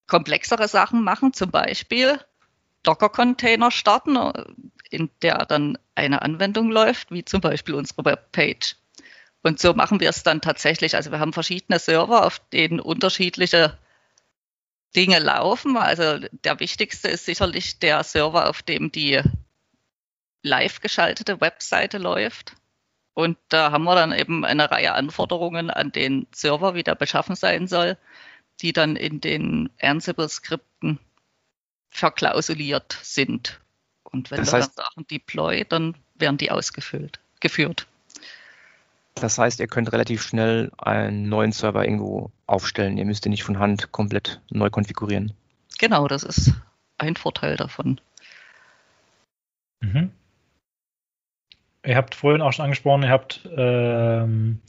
komplexere 0.06 0.68
Sachen 0.68 1.04
machen, 1.04 1.34
zum 1.34 1.50
Beispiel 1.50 2.20
Docker-Container 2.84 3.72
starten, 3.72 4.18
in 4.90 5.10
der 5.22 5.46
dann 5.46 5.78
eine 5.96 6.22
Anwendung 6.22 6.72
läuft, 6.72 7.12
wie 7.12 7.26
zum 7.26 7.42
Beispiel 7.42 7.76
unsere 7.76 8.06
Webpage. 8.06 8.76
Und 9.42 9.60
so 9.60 9.74
machen 9.74 10.00
wir 10.00 10.10
es 10.10 10.24
dann 10.24 10.42
tatsächlich. 10.42 10.96
Also 10.96 11.12
wir 11.12 11.20
haben 11.20 11.34
verschiedene 11.34 11.80
Server, 11.80 12.26
auf 12.26 12.40
denen 12.50 12.80
unterschiedliche 12.80 13.78
Dinge 14.96 15.20
laufen. 15.20 15.78
Also 15.78 16.20
der 16.44 16.60
wichtigste 16.60 17.08
ist 17.08 17.26
sicherlich 17.26 17.80
der 17.80 18.04
Server, 18.04 18.50
auf 18.50 18.62
dem 18.62 18.92
die 18.92 19.22
live 20.42 20.82
geschaltete 20.82 21.40
Webseite 21.42 21.98
läuft. 21.98 22.56
Und 23.14 23.38
da 23.50 23.72
haben 23.72 23.84
wir 23.84 23.96
dann 23.96 24.14
eben 24.14 24.46
eine 24.46 24.72
Reihe 24.72 24.94
Anforderungen 24.94 25.70
an 25.70 25.92
den 25.92 26.28
Server, 26.32 26.74
wie 26.74 26.84
der 26.84 26.96
beschaffen 26.96 27.36
sein 27.36 27.68
soll, 27.68 27.98
die 28.62 28.72
dann 28.72 28.96
in 28.96 29.20
den 29.20 29.70
Ansible-Skripten 29.82 31.00
verklausuliert 31.90 32.98
sind. 33.02 33.60
Und 34.04 34.32
wenn 34.32 34.40
das 34.40 34.54
heißt, 34.54 34.72
wir 34.72 34.76
dann 34.76 34.86
Sachen 34.86 35.08
deploy, 35.08 35.66
dann 35.68 35.98
werden 36.16 36.38
die 36.38 36.52
ausgefüllt, 36.52 37.20
geführt. 37.42 37.88
Das 39.22 39.38
heißt, 39.38 39.60
ihr 39.60 39.68
könnt 39.68 39.92
relativ 39.92 40.22
schnell 40.22 40.72
einen 40.78 41.30
neuen 41.30 41.52
Server 41.52 41.84
irgendwo 41.84 42.32
aufstellen. 42.48 42.98
Ihr 42.98 43.06
müsst 43.06 43.26
ihn 43.26 43.32
nicht 43.32 43.44
von 43.44 43.60
Hand 43.60 43.92
komplett 43.92 44.42
neu 44.50 44.70
konfigurieren. 44.70 45.34
Genau, 45.78 46.08
das 46.08 46.24
ist 46.24 46.54
ein 46.98 47.16
Vorteil 47.16 47.56
davon. 47.56 48.00
Mhm. 49.82 50.12
Ihr 51.86 51.96
habt 51.96 52.16
vorhin 52.16 52.42
auch 52.42 52.52
schon 52.52 52.66
angesprochen, 52.66 53.04
ihr 53.04 53.10
habt 53.10 53.48
ähm, 53.56 54.60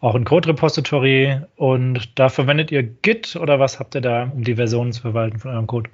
auch 0.00 0.14
ein 0.14 0.24
Code-Repository 0.24 1.40
und 1.56 2.18
da 2.18 2.28
verwendet 2.28 2.70
ihr 2.70 2.82
Git 2.82 3.36
oder 3.36 3.58
was 3.58 3.80
habt 3.80 3.94
ihr 3.94 4.00
da, 4.00 4.24
um 4.24 4.44
die 4.44 4.56
Versionen 4.56 4.92
zu 4.92 5.00
verwalten 5.00 5.38
von 5.38 5.50
eurem 5.50 5.66
Code? 5.66 5.90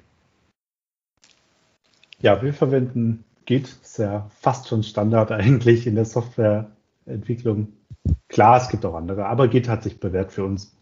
Ja, 2.19 2.41
wir 2.41 2.53
verwenden 2.53 3.23
Git, 3.45 3.67
ist 3.67 3.99
ja 3.99 4.29
fast 4.41 4.67
schon 4.67 4.83
Standard 4.83 5.31
eigentlich 5.31 5.87
in 5.87 5.95
der 5.95 6.05
Softwareentwicklung. 6.05 7.69
Klar, 8.35 8.57
es 8.57 8.67
gibt 8.67 8.83
auch 8.83 8.95
andere, 8.95 9.27
aber 9.27 9.47
Git 9.47 9.69
hat 9.69 9.83
sich 9.83 9.97
bewährt 9.97 10.33
für 10.33 10.43
uns. 10.43 10.75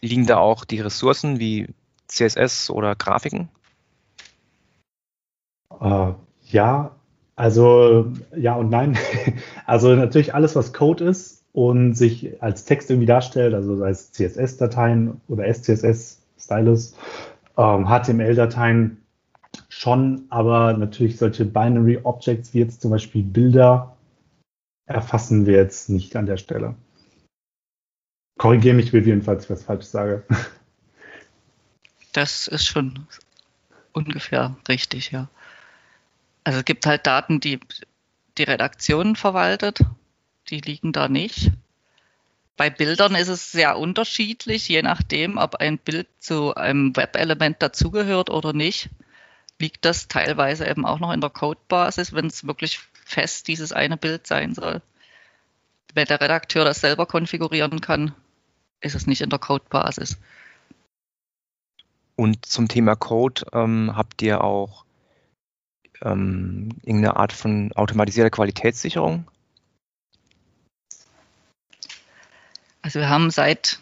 Liegen 0.00 0.26
da 0.26 0.38
auch 0.38 0.64
die 0.64 0.80
Ressourcen 0.80 1.40
wie 1.40 1.66
CSS 2.06 2.70
oder 2.70 2.96
Grafiken? 2.96 3.50
Äh, 5.78 6.12
ja, 6.46 6.92
also 7.36 8.10
ja 8.34 8.54
und 8.54 8.70
nein. 8.70 8.96
Also 9.66 9.94
natürlich 9.94 10.34
alles, 10.34 10.56
was 10.56 10.72
Code 10.72 11.04
ist 11.04 11.44
und 11.52 11.92
sich 11.92 12.42
als 12.42 12.64
Text 12.64 12.88
irgendwie 12.88 13.04
darstellt, 13.04 13.52
also 13.52 13.76
sei 13.76 13.90
es 13.90 14.10
CSS-Dateien 14.12 15.20
oder 15.28 15.44
SCSS-Stylus, 15.52 16.94
ähm, 17.58 17.86
HTML-Dateien 17.86 19.02
schon, 19.68 20.22
aber 20.30 20.72
natürlich 20.72 21.18
solche 21.18 21.44
Binary 21.44 21.98
Objects 22.04 22.54
wie 22.54 22.60
jetzt 22.60 22.80
zum 22.80 22.90
Beispiel 22.90 23.22
Bilder 23.22 23.97
erfassen 24.88 25.46
wir 25.46 25.56
jetzt 25.56 25.88
nicht 25.90 26.16
an 26.16 26.26
der 26.26 26.38
Stelle. 26.38 26.74
Korrigiere 28.38 28.74
mich, 28.74 28.92
Vivian, 28.92 29.22
falls 29.22 29.44
ich 29.44 29.50
was 29.50 29.64
falsch 29.64 29.86
sage. 29.86 30.24
Das 32.12 32.48
ist 32.48 32.66
schon 32.66 33.06
ungefähr 33.92 34.56
richtig, 34.66 35.10
ja. 35.10 35.28
Also 36.42 36.60
es 36.60 36.64
gibt 36.64 36.86
halt 36.86 37.06
Daten, 37.06 37.40
die 37.40 37.60
die 38.38 38.44
Redaktion 38.44 39.14
verwaltet, 39.16 39.80
die 40.48 40.60
liegen 40.60 40.92
da 40.92 41.08
nicht. 41.08 41.52
Bei 42.56 42.70
Bildern 42.70 43.14
ist 43.14 43.28
es 43.28 43.52
sehr 43.52 43.78
unterschiedlich, 43.78 44.68
je 44.68 44.82
nachdem, 44.82 45.36
ob 45.36 45.56
ein 45.56 45.78
Bild 45.78 46.08
zu 46.18 46.54
einem 46.54 46.96
Web-Element 46.96 47.62
dazugehört 47.62 48.30
oder 48.30 48.52
nicht, 48.52 48.88
liegt 49.58 49.84
das 49.84 50.08
teilweise 50.08 50.66
eben 50.66 50.86
auch 50.86 50.98
noch 50.98 51.12
in 51.12 51.20
der 51.20 51.30
Codebasis, 51.30 52.12
wenn 52.14 52.26
es 52.26 52.46
wirklich 52.46 52.80
fest 53.08 53.48
dieses 53.48 53.72
eine 53.72 53.96
Bild 53.96 54.26
sein 54.26 54.54
soll. 54.54 54.82
Wenn 55.94 56.06
der 56.06 56.20
Redakteur 56.20 56.64
das 56.64 56.80
selber 56.80 57.06
konfigurieren 57.06 57.80
kann, 57.80 58.14
ist 58.80 58.94
es 58.94 59.06
nicht 59.06 59.22
in 59.22 59.30
der 59.30 59.38
Codebasis. 59.38 60.18
Und 62.16 62.44
zum 62.44 62.68
Thema 62.68 62.96
Code 62.96 63.46
ähm, 63.52 63.92
habt 63.96 64.20
ihr 64.22 64.44
auch 64.44 64.84
ähm, 66.02 66.68
irgendeine 66.82 67.16
Art 67.16 67.32
von 67.32 67.72
automatisierter 67.72 68.30
Qualitätssicherung? 68.30 69.26
Also 72.82 73.00
wir 73.00 73.08
haben 73.08 73.30
seit 73.30 73.80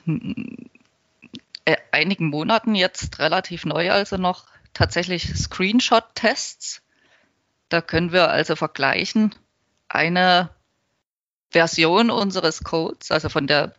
äh, 1.65 1.77
einigen 1.91 2.29
Monaten 2.29 2.75
jetzt 2.75 3.19
relativ 3.19 3.65
neu 3.65 3.91
also 3.91 4.17
noch 4.17 4.47
tatsächlich 4.73 5.35
Screenshot-Tests. 5.37 6.83
Da 7.69 7.81
können 7.81 8.13
wir 8.13 8.31
also 8.31 8.57
vergleichen 8.57 9.35
eine 9.89 10.51
Version 11.51 12.11
unseres 12.11 12.65
Codes, 12.65 13.11
also 13.11 13.29
von 13.29 13.47
der 13.47 13.75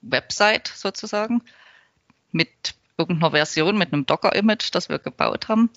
Website 0.00 0.68
sozusagen, 0.74 1.42
mit 2.30 2.74
irgendeiner 2.96 3.30
Version, 3.30 3.78
mit 3.78 3.92
einem 3.92 4.06
Docker-Image, 4.06 4.70
das 4.72 4.88
wir 4.88 4.98
gebaut 4.98 5.48
haben, 5.48 5.70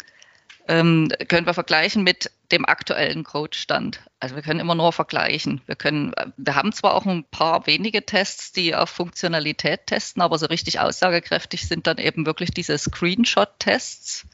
ähm, 0.67 1.09
können 1.27 1.45
wir 1.45 1.53
vergleichen 1.53 2.03
mit 2.03 2.31
dem 2.51 2.65
aktuellen 2.65 3.23
Codestand. 3.23 4.01
Also 4.19 4.35
wir 4.35 4.41
können 4.41 4.59
immer 4.59 4.75
nur 4.75 4.91
vergleichen. 4.91 5.61
Wir 5.65 5.75
können, 5.75 6.13
wir 6.37 6.55
haben 6.55 6.71
zwar 6.73 6.93
auch 6.93 7.05
ein 7.05 7.23
paar 7.23 7.65
wenige 7.67 8.05
Tests, 8.05 8.51
die 8.51 8.75
auf 8.75 8.89
Funktionalität 8.89 9.87
testen, 9.87 10.21
aber 10.21 10.37
so 10.37 10.47
richtig 10.47 10.79
aussagekräftig 10.79 11.67
sind 11.67 11.87
dann 11.87 11.97
eben 11.97 12.25
wirklich 12.25 12.51
diese 12.51 12.77
Screenshot-Tests, 12.77 14.27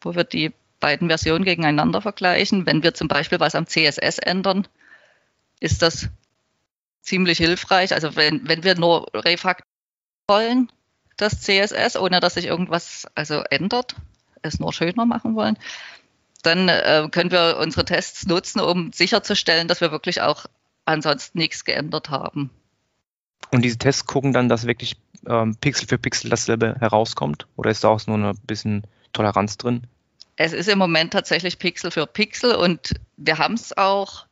wo 0.00 0.14
wir 0.14 0.24
die 0.24 0.52
beiden 0.84 1.08
Versionen 1.08 1.46
gegeneinander 1.46 2.02
vergleichen. 2.02 2.66
Wenn 2.66 2.82
wir 2.82 2.92
zum 2.92 3.08
Beispiel 3.08 3.40
was 3.40 3.54
am 3.54 3.66
CSS 3.66 4.18
ändern, 4.18 4.68
ist 5.58 5.80
das 5.80 6.10
ziemlich 7.00 7.38
hilfreich. 7.38 7.94
Also 7.94 8.16
wenn, 8.16 8.46
wenn 8.46 8.64
wir 8.64 8.74
nur 8.74 9.06
refaktorieren 9.14 9.72
wollen, 10.28 10.72
das 11.16 11.40
CSS, 11.40 11.96
ohne 11.96 12.20
dass 12.20 12.34
sich 12.34 12.44
irgendwas 12.44 13.06
also 13.14 13.44
ändert, 13.48 13.96
es 14.42 14.60
nur 14.60 14.74
schöner 14.74 15.06
machen 15.06 15.36
wollen, 15.36 15.56
dann 16.42 16.68
äh, 16.68 17.08
können 17.10 17.30
wir 17.30 17.56
unsere 17.58 17.86
Tests 17.86 18.26
nutzen, 18.26 18.60
um 18.60 18.92
sicherzustellen, 18.92 19.68
dass 19.68 19.80
wir 19.80 19.90
wirklich 19.90 20.20
auch 20.20 20.44
ansonsten 20.84 21.38
nichts 21.38 21.64
geändert 21.64 22.10
haben. 22.10 22.50
Und 23.52 23.62
diese 23.62 23.78
Tests 23.78 24.04
gucken 24.04 24.34
dann, 24.34 24.50
dass 24.50 24.66
wirklich 24.66 24.98
ähm, 25.26 25.56
Pixel 25.56 25.88
für 25.88 25.96
Pixel 25.96 26.28
dasselbe 26.28 26.76
herauskommt? 26.78 27.46
Oder 27.56 27.70
ist 27.70 27.84
da 27.84 27.88
auch 27.88 28.06
nur 28.06 28.18
ein 28.18 28.38
bisschen 28.46 28.86
Toleranz 29.14 29.56
drin? 29.56 29.86
Es 30.36 30.52
ist 30.52 30.68
im 30.68 30.78
Moment 30.78 31.12
tatsächlich 31.12 31.58
Pixel 31.58 31.90
für 31.90 32.06
Pixel 32.06 32.54
und 32.54 32.94
wir 33.16 33.38
haben 33.38 33.54
es 33.54 33.76
auch, 33.76 34.26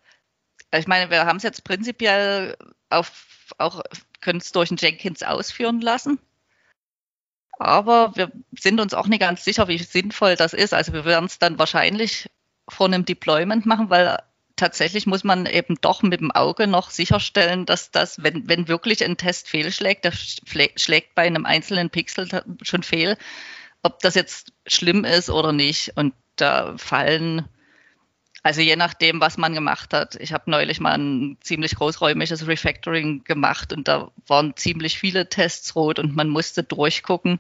ich 0.75 0.87
meine, 0.87 1.11
wir 1.11 1.27
haben 1.27 1.37
es 1.37 1.43
jetzt 1.43 1.65
prinzipiell 1.65 2.57
auf, 2.91 3.55
auch, 3.59 3.83
können 4.21 4.39
es 4.39 4.53
durch 4.53 4.71
einen 4.71 4.79
Jenkins 4.79 5.23
ausführen 5.23 5.81
lassen 5.81 6.19
aber 7.63 8.13
wir 8.17 8.31
sind 8.59 8.81
uns 8.81 8.95
auch 8.95 9.07
nicht 9.07 9.21
ganz 9.21 9.45
sicher, 9.45 9.69
wie 9.69 9.79
sinnvoll 9.79 10.37
das 10.37 10.53
ist. 10.53 10.75
Also 10.75 10.93
wir 10.93 11.05
werden 11.05 11.27
es 11.27 11.39
dann 11.39 11.59
wahrscheinlich 11.59 12.29
vor 12.69 12.87
einem 12.87 13.05
Deployment 13.05 13.67
machen, 13.67 13.91
weil 13.91 14.19
tatsächlich 14.57 15.07
muss 15.07 15.25
man 15.25 15.47
eben 15.47 15.77
doch 15.81 16.03
mit 16.03 16.21
dem 16.21 16.31
Auge 16.33 16.67
noch 16.67 16.91
sicherstellen, 16.91 17.67
dass 17.67 17.91
das, 17.91 18.23
wenn, 18.23 18.49
wenn 18.49 18.69
wirklich 18.69 19.05
ein 19.05 19.17
Test 19.17 19.49
fehlschlägt, 19.49 20.05
der 20.05 20.13
schlägt 20.13 21.15
bei 21.15 21.23
einem 21.23 21.47
einzelnen 21.47 21.91
Pixel 21.91 22.43
schon 22.63 22.83
fehl, 22.83 23.17
ob 23.83 23.99
das 24.01 24.15
jetzt 24.15 24.53
schlimm 24.67 25.05
ist 25.05 25.31
oder 25.31 25.53
nicht. 25.53 25.93
Und 25.97 26.15
da 26.37 26.77
fallen, 26.77 27.49
also 28.43 28.61
je 28.61 28.77
nachdem, 28.77 29.21
was 29.21 29.39
man 29.39 29.55
gemacht 29.55 29.93
hat. 29.93 30.17
Ich 30.17 30.33
habe 30.33 30.51
neulich 30.51 30.81
mal 30.81 30.99
ein 30.99 31.37
ziemlich 31.41 31.77
großräumiges 31.77 32.47
Refactoring 32.47 33.25
gemacht 33.25 33.73
und 33.73 33.89
da 33.89 34.11
waren 34.27 34.57
ziemlich 34.57 34.99
viele 34.99 35.29
Tests 35.29 35.75
rot 35.77 35.99
und 35.99 36.17
man 36.17 36.29
musste 36.29 36.63
durchgucken, 36.63 37.39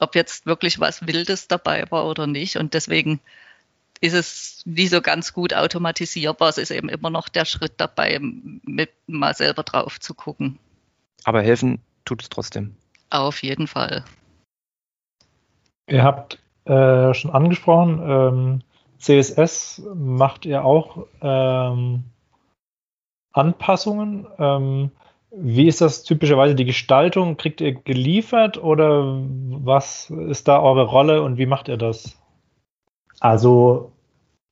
ob 0.00 0.14
jetzt 0.14 0.46
wirklich 0.46 0.80
was 0.80 1.06
Wildes 1.06 1.48
dabei 1.48 1.90
war 1.90 2.06
oder 2.06 2.26
nicht. 2.26 2.56
Und 2.56 2.74
deswegen 2.74 3.20
ist 4.00 4.14
es 4.14 4.62
nie 4.66 4.88
so 4.88 5.00
ganz 5.00 5.32
gut 5.32 5.54
automatisierbar. 5.54 6.50
Es 6.50 6.58
ist 6.58 6.70
eben 6.70 6.88
immer 6.88 7.10
noch 7.10 7.28
der 7.28 7.44
Schritt 7.44 7.74
dabei, 7.78 8.18
mit 8.20 8.90
mal 9.06 9.34
selber 9.34 9.62
drauf 9.62 10.00
zu 10.00 10.14
gucken. 10.14 10.58
Aber 11.24 11.40
helfen 11.42 11.80
tut 12.04 12.22
es 12.22 12.28
trotzdem. 12.28 12.76
Auf 13.08 13.42
jeden 13.42 13.66
Fall. 13.66 14.04
Ihr 15.86 16.02
habt 16.02 16.38
äh, 16.64 17.12
schon 17.14 17.30
angesprochen, 17.30 18.00
ähm, 18.02 18.62
CSS 18.98 19.82
macht 19.94 20.46
ihr 20.46 20.64
auch 20.64 21.06
ähm, 21.20 22.04
Anpassungen. 23.32 24.26
Ähm, 24.38 24.90
wie 25.36 25.66
ist 25.66 25.80
das 25.80 26.04
typischerweise 26.04 26.54
die 26.54 26.64
Gestaltung? 26.64 27.36
Kriegt 27.36 27.60
ihr 27.60 27.74
geliefert 27.74 28.62
oder 28.62 29.20
was 29.28 30.10
ist 30.10 30.48
da 30.48 30.60
eure 30.60 30.84
Rolle 30.84 31.22
und 31.22 31.36
wie 31.38 31.46
macht 31.46 31.68
ihr 31.68 31.76
das? 31.76 32.16
Also 33.20 33.92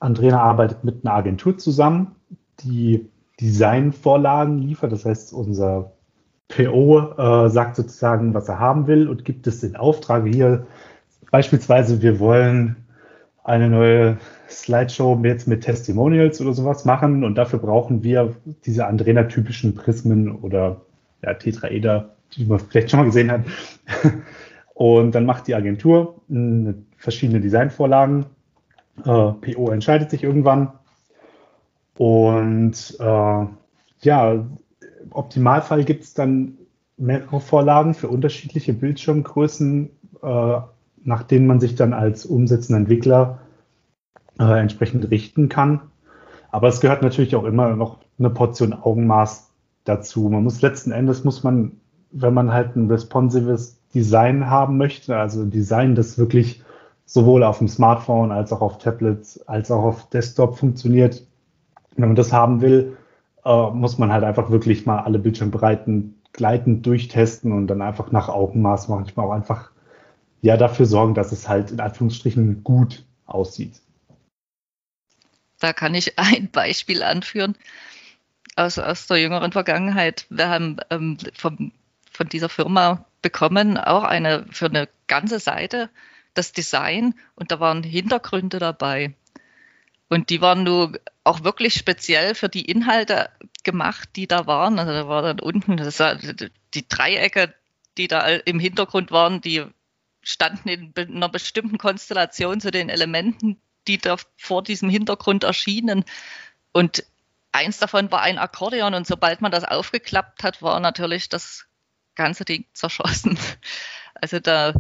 Andrea 0.01 0.41
arbeitet 0.41 0.83
mit 0.85 1.05
einer 1.05 1.15
Agentur 1.15 1.57
zusammen, 1.57 2.17
die 2.61 3.09
Designvorlagen 3.41 4.59
liefert. 4.59 4.93
Das 4.93 5.05
heißt, 5.05 5.33
unser 5.33 5.93
PO 6.49 7.15
äh, 7.17 7.49
sagt 7.49 7.77
sozusagen, 7.77 8.35
was 8.35 8.49
er 8.49 8.59
haben 8.59 8.87
will 8.87 9.09
und 9.09 9.25
gibt 9.25 9.47
es 9.47 9.61
den 9.61 9.77
Auftrag 9.77 10.27
hier. 10.27 10.67
Beispielsweise, 11.33 12.03
wir 12.03 12.21
wollen 12.21 12.77
eine 13.43 13.71
neue 13.71 14.19
Slideshow 14.51 15.19
jetzt 15.25 15.49
mit 15.49 15.63
Testimonials 15.63 16.43
oder 16.43 16.53
sowas 16.53 16.85
machen 16.85 17.25
und 17.25 17.37
dafür 17.37 17.59
brauchen 17.59 18.03
wir 18.05 18.37
diese 18.67 18.87
Andrena-typischen 18.87 19.75
Prismen 19.75 20.31
oder 20.31 20.83
ja, 21.23 21.33
Tetraeder, 21.33 22.11
die 22.37 22.45
man 22.45 22.61
vielleicht 22.61 22.91
schon 22.91 23.01
mal 23.01 23.07
gesehen 23.07 23.31
hat. 23.31 23.41
Und 24.75 25.15
dann 25.15 25.27
macht 25.27 25.47
die 25.47 25.55
Agentur 25.55 26.21
äh, 26.31 26.75
verschiedene 26.97 27.41
Designvorlagen. 27.41 28.27
Äh, 28.99 29.03
PO 29.05 29.71
entscheidet 29.71 30.11
sich 30.11 30.25
irgendwann. 30.25 30.73
Und 31.97 32.97
äh, 32.99 33.47
ja, 34.01 34.33
im 34.33 34.59
Optimalfall 35.11 35.85
gibt 35.85 36.05
es 36.05 36.15
dann 36.15 36.59
mehrere 36.97 37.41
Vorlagen 37.41 37.95
für 37.95 38.09
unterschiedliche 38.09 38.73
Bildschirmgrößen, 38.73 39.91
äh, 40.23 40.61
nach 41.05 41.23
denen 41.23 41.47
man 41.47 41.61
sich 41.61 41.75
dann 41.75 41.93
als 41.93 42.27
umsetzender 42.27 42.81
Entwickler 42.81 43.39
äh, 44.39 44.61
entsprechend 44.61 45.11
richten 45.11 45.49
kann. 45.49 45.81
Aber 46.51 46.69
es 46.69 46.81
gehört 46.81 47.03
natürlich 47.03 47.35
auch 47.35 47.45
immer 47.45 47.75
noch 47.77 47.99
eine 48.19 48.31
Portion 48.31 48.73
Augenmaß 48.73 49.51
dazu. 49.85 50.29
Man 50.29 50.45
muss 50.45 50.63
letzten 50.63 50.93
Endes 50.93 51.25
muss 51.25 51.43
man, 51.43 51.73
wenn 52.11 52.35
man 52.35 52.53
halt 52.53 52.77
ein 52.77 52.91
responsives 52.91 53.81
Design 53.95 54.49
haben 54.49 54.77
möchte, 54.77 55.17
also 55.17 55.43
ein 55.43 55.51
Design, 55.51 55.95
das 55.95 56.19
wirklich 56.19 56.63
sowohl 57.05 57.43
auf 57.43 57.59
dem 57.59 57.69
Smartphone 57.69 58.33
als 58.33 58.53
auch 58.53 58.61
auf 58.61 58.79
Tablets 58.79 59.47
als 59.49 59.71
auch 59.71 59.83
auf 59.83 60.09
Desktop 60.11 60.57
funktioniert. 60.57 61.27
Wenn 61.97 62.09
man 62.09 62.17
das 62.17 62.33
haben 62.33 62.61
will, 62.61 62.97
äh, 63.45 63.71
muss 63.71 63.99
man 63.99 64.13
halt 64.13 64.25
einfach 64.25 64.51
wirklich 64.51 64.87
mal 64.87 65.01
alle 65.01 65.19
Bildschirmbreiten 65.19 66.15
gleitend 66.33 66.87
durchtesten 66.87 67.53
und 67.53 67.67
dann 67.67 67.83
einfach 67.83 68.13
nach 68.13 68.29
Augenmaß 68.29 68.89
manchmal 68.89 69.27
auch 69.27 69.33
einfach 69.33 69.71
ja 70.43 70.57
dafür 70.57 70.87
sorgen, 70.87 71.15
dass 71.15 71.33
es 71.33 71.49
halt 71.49 71.71
in 71.71 71.81
Anführungsstrichen 71.81 72.63
gut 72.63 73.05
aussieht. 73.25 73.81
Da 75.59 75.73
kann 75.73 75.95
ich 75.95 76.19
ein 76.19 76.51
Beispiel 76.51 77.03
anführen 77.03 77.57
aus, 78.57 78.79
aus 78.79 79.07
der 79.07 79.19
jüngeren 79.19 79.53
Vergangenheit. 79.53 80.27
Wir 80.29 80.49
haben 80.49 80.77
ähm, 80.91 81.17
vom, 81.35 81.73
von 82.11 82.29
dieser 82.29 82.49
Firma 82.49 83.07
bekommen 83.23 83.79
auch 83.79 84.03
eine 84.03 84.45
für 84.51 84.67
eine 84.67 84.89
ganze 85.07 85.39
Seite 85.39 85.89
das 86.35 86.53
Design 86.53 87.15
und 87.37 87.53
da 87.53 87.61
waren 87.61 87.83
Hintergründe 87.83 88.59
dabei. 88.59 89.15
Und 90.09 90.29
die 90.29 90.41
waren 90.41 90.65
nur 90.65 90.99
auch 91.25 91.45
wirklich 91.45 91.75
speziell 91.75 92.35
für 92.35 92.49
die 92.49 92.65
Inhalte 92.65 93.31
gemacht, 93.65 94.11
die 94.17 94.27
da 94.27 94.47
waren. 94.47 94.79
Also 94.79 94.93
da 94.93 95.09
war 95.09 95.23
dann 95.23 95.41
unten 95.41 95.77
das 95.77 96.01
war 96.01 96.17
die 96.75 96.89
Dreiecke, 96.89 97.55
die 97.97 98.09
da 98.09 98.27
im 98.27 98.59
Hintergrund 98.59 99.11
waren, 99.11 99.41
die 99.41 99.65
standen 100.23 100.69
in 100.69 100.93
einer 100.97 101.29
bestimmten 101.29 101.79
Konstellation 101.79 102.61
zu 102.61 102.71
den 102.71 102.89
Elementen, 102.89 103.61
die 103.89 103.99
da 103.99 104.17
vor 104.37 104.63
diesem 104.63 104.89
Hintergrund 104.89 105.45
erschienen. 105.45 106.05
Und 106.73 107.05
eins 107.51 107.79
davon 107.79 108.11
war 108.11 108.23
ein 108.23 108.39
Akkordeon 108.39 108.95
und 108.95 109.07
sobald 109.07 109.41
man 109.41 109.53
das 109.53 109.65
aufgeklappt 109.65 110.43
hat, 110.43 110.63
war 110.63 110.81
natürlich 110.81 111.29
das 111.29 111.67
ganze 112.15 112.45
Ding 112.45 112.65
zerschossen. 112.73 113.39
Also 114.15 114.39
da, 114.39 114.75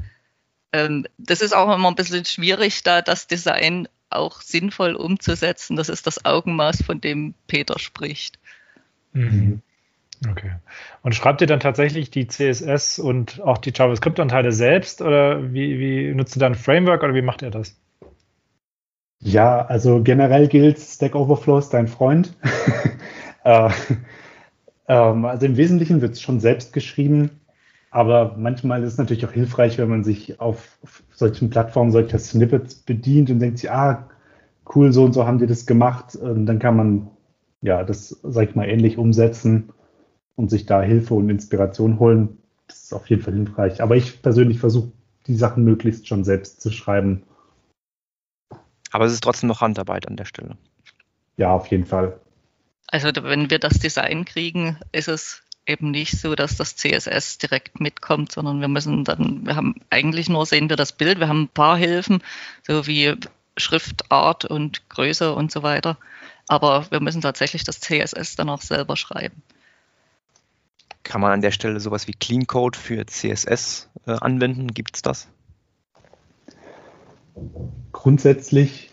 ähm, 0.72 1.04
das 1.18 1.40
ist 1.40 1.52
auch 1.52 1.74
immer 1.74 1.88
ein 1.88 1.96
bisschen 1.96 2.24
schwierig, 2.24 2.84
da 2.84 3.02
das 3.02 3.26
Design 3.26 3.88
auch 4.08 4.40
sinnvoll 4.40 4.94
umzusetzen. 4.94 5.74
Das 5.74 5.88
ist 5.88 6.06
das 6.06 6.24
Augenmaß, 6.24 6.84
von 6.84 7.00
dem 7.00 7.34
Peter 7.48 7.80
spricht. 7.80 8.38
Mhm. 9.12 9.62
Okay. 10.28 10.52
Und 11.02 11.14
schreibt 11.14 11.40
ihr 11.40 11.46
dann 11.46 11.60
tatsächlich 11.60 12.10
die 12.10 12.28
CSS 12.28 12.98
und 12.98 13.40
auch 13.42 13.58
die 13.58 13.72
JavaScript-Anteile 13.74 14.52
selbst 14.52 15.02
oder 15.02 15.52
wie, 15.52 15.78
wie 15.78 16.14
nutzt 16.14 16.36
ihr 16.36 16.40
dann 16.40 16.52
ein 16.52 16.58
Framework 16.58 17.02
oder 17.02 17.14
wie 17.14 17.22
macht 17.22 17.42
ihr 17.42 17.50
das? 17.50 17.76
Ja, 19.18 19.64
also 19.66 20.02
generell 20.02 20.48
gilt, 20.48 20.78
Stack 20.78 21.14
Overflow 21.14 21.58
ist 21.58 21.70
dein 21.70 21.88
Freund. 21.88 22.36
äh, 23.44 23.70
ähm, 24.88 25.24
also 25.24 25.46
im 25.46 25.56
Wesentlichen 25.56 26.00
wird 26.00 26.12
es 26.12 26.20
schon 26.20 26.40
selbst 26.40 26.72
geschrieben, 26.72 27.40
aber 27.90 28.36
manchmal 28.36 28.82
ist 28.82 28.92
es 28.92 28.98
natürlich 28.98 29.26
auch 29.26 29.32
hilfreich, 29.32 29.78
wenn 29.78 29.88
man 29.88 30.04
sich 30.04 30.40
auf 30.40 30.78
solchen 31.10 31.50
Plattformen 31.50 31.92
solcher 31.92 32.18
Snippets 32.18 32.74
bedient 32.74 33.30
und 33.30 33.38
denkt 33.38 33.58
sich, 33.58 33.70
ah, 33.70 34.08
cool, 34.74 34.92
so 34.92 35.04
und 35.04 35.12
so 35.12 35.26
haben 35.26 35.38
die 35.38 35.46
das 35.46 35.66
gemacht. 35.66 36.16
Und 36.16 36.46
dann 36.46 36.58
kann 36.58 36.76
man 36.76 37.10
ja 37.60 37.84
das, 37.84 38.20
sag 38.22 38.48
ich 38.48 38.54
mal, 38.54 38.68
ähnlich 38.68 38.98
umsetzen 38.98 39.72
und 40.36 40.50
sich 40.50 40.66
da 40.66 40.82
Hilfe 40.82 41.14
und 41.14 41.30
Inspiration 41.30 41.98
holen. 41.98 42.38
Das 42.68 42.84
ist 42.84 42.94
auf 42.94 43.08
jeden 43.08 43.22
Fall 43.22 43.34
hilfreich. 43.34 43.82
Aber 43.82 43.96
ich 43.96 44.22
persönlich 44.22 44.58
versuche, 44.58 44.92
die 45.26 45.36
Sachen 45.36 45.64
möglichst 45.64 46.08
schon 46.08 46.24
selbst 46.24 46.60
zu 46.60 46.70
schreiben 46.70 47.22
aber 48.92 49.06
es 49.06 49.12
ist 49.12 49.24
trotzdem 49.24 49.48
noch 49.48 49.62
Handarbeit 49.62 50.06
an 50.06 50.16
der 50.16 50.26
Stelle. 50.26 50.56
Ja, 51.36 51.50
auf 51.50 51.66
jeden 51.68 51.86
Fall. 51.86 52.20
Also 52.86 53.10
wenn 53.22 53.50
wir 53.50 53.58
das 53.58 53.78
Design 53.78 54.26
kriegen, 54.26 54.78
ist 54.92 55.08
es 55.08 55.42
eben 55.66 55.90
nicht 55.90 56.20
so, 56.20 56.34
dass 56.34 56.56
das 56.56 56.76
CSS 56.76 57.38
direkt 57.38 57.80
mitkommt, 57.80 58.32
sondern 58.32 58.60
wir 58.60 58.68
müssen 58.68 59.04
dann, 59.04 59.46
wir 59.46 59.56
haben 59.56 59.76
eigentlich 59.88 60.28
nur 60.28 60.44
sehen 60.44 60.68
wir 60.68 60.76
das 60.76 60.92
Bild, 60.92 61.20
wir 61.20 61.28
haben 61.28 61.44
ein 61.44 61.48
paar 61.48 61.76
Hilfen, 61.76 62.22
so 62.66 62.86
wie 62.86 63.14
Schriftart 63.56 64.44
und 64.44 64.88
Größe 64.90 65.34
und 65.34 65.50
so 65.50 65.62
weiter. 65.62 65.96
Aber 66.48 66.90
wir 66.90 67.00
müssen 67.00 67.22
tatsächlich 67.22 67.64
das 67.64 67.80
CSS 67.80 68.36
dann 68.36 68.50
auch 68.50 68.60
selber 68.60 68.96
schreiben. 68.96 69.42
Kann 71.04 71.20
man 71.20 71.32
an 71.32 71.40
der 71.40 71.50
Stelle 71.50 71.80
sowas 71.80 72.06
wie 72.06 72.12
Clean 72.12 72.46
Code 72.46 72.78
für 72.78 73.04
CSS 73.06 73.90
äh, 74.06 74.12
anwenden? 74.12 74.68
Gibt 74.68 74.96
es 74.96 75.02
das? 75.02 75.28
Grundsätzlich 77.92 78.90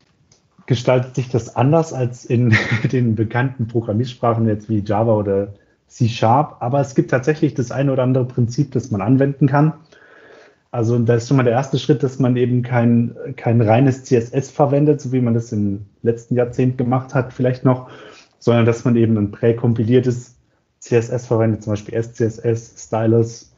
gestaltet 0.65 1.15
sich 1.15 1.30
das 1.30 1.56
anders 1.56 1.93
als 1.93 2.26
in 2.26 2.56
den 2.91 3.15
bekannten 3.15 3.67
Programmiersprachen 3.67 4.48
jetzt 4.48 4.69
wie 4.69 4.84
Java 4.86 5.13
oder 5.13 5.54
C 5.88 6.08
Sharp, 6.08 6.58
aber 6.60 6.80
es 6.80 6.93
gibt 6.93 7.12
tatsächlich 7.12 7.56
das 7.56 7.72
eine 7.72 7.91
oder 7.91 8.04
andere 8.04 8.26
Prinzip, 8.26 8.72
das 8.72 8.91
man 8.91 9.02
anwenden 9.02 9.48
kann. 9.48 9.74
Also 10.72 11.00
da 11.00 11.15
ist 11.15 11.28
schon 11.28 11.38
mal 11.38 11.43
der 11.43 11.54
erste 11.54 11.80
Schritt, 11.80 12.04
dass 12.04 12.19
man 12.19 12.38
eben 12.38 12.62
kein, 12.62 13.15
kein 13.36 13.60
reines 13.60 14.04
CSS 14.04 14.52
verwendet, 14.52 15.02
so 15.02 15.12
wie 15.12 15.22
man 15.22 15.34
das 15.34 15.52
im 15.52 15.88
letzten 16.04 16.36
Jahrzehnt 16.36 16.78
gemacht 16.78 17.15
hat, 17.15 17.34
vielleicht 17.34 17.65
noch, 17.65 17.89
sondern 18.38 18.65
dass 18.65 18.86
man 18.86 18.95
eben 18.95 19.17
ein 19.17 19.32
präkompiliertes 19.32 20.38
CSS 20.80 21.28
verwendet, 21.28 21.63
zum 21.63 21.74
Beispiel 21.74 22.02
SCSS, 22.02 22.74
Stylus. 22.78 23.52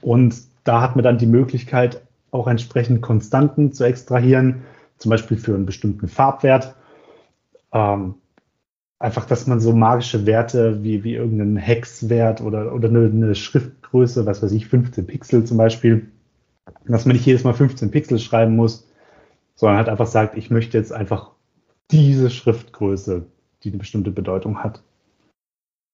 Und 0.00 0.36
da 0.64 0.80
hat 0.80 0.96
man 0.96 1.04
dann 1.04 1.18
die 1.18 1.26
Möglichkeit, 1.26 2.02
auch 2.30 2.46
entsprechend 2.46 3.02
Konstanten 3.02 3.72
zu 3.72 3.84
extrahieren, 3.84 4.62
zum 4.98 5.10
Beispiel 5.10 5.36
für 5.36 5.54
einen 5.54 5.66
bestimmten 5.66 6.08
Farbwert. 6.08 6.74
Ähm, 7.72 8.14
einfach, 8.98 9.24
dass 9.24 9.46
man 9.46 9.60
so 9.60 9.72
magische 9.72 10.26
Werte 10.26 10.84
wie, 10.84 11.02
wie 11.02 11.14
irgendeinen 11.14 11.56
Hexwert 11.56 12.40
oder, 12.40 12.72
oder 12.72 12.88
eine, 12.88 13.06
eine 13.06 13.34
Schriftgröße, 13.34 14.26
was 14.26 14.42
weiß 14.42 14.52
ich, 14.52 14.68
15 14.68 15.06
Pixel 15.06 15.44
zum 15.44 15.56
Beispiel, 15.56 16.08
dass 16.86 17.06
man 17.06 17.16
nicht 17.16 17.26
jedes 17.26 17.42
Mal 17.42 17.54
15 17.54 17.90
Pixel 17.90 18.18
schreiben 18.18 18.54
muss, 18.54 18.86
sondern 19.54 19.78
halt 19.78 19.88
einfach 19.88 20.06
sagt, 20.06 20.36
ich 20.36 20.50
möchte 20.50 20.78
jetzt 20.78 20.92
einfach 20.92 21.30
diese 21.90 22.30
Schriftgröße, 22.30 23.26
die 23.64 23.70
eine 23.70 23.78
bestimmte 23.78 24.10
Bedeutung 24.10 24.62
hat. 24.62 24.82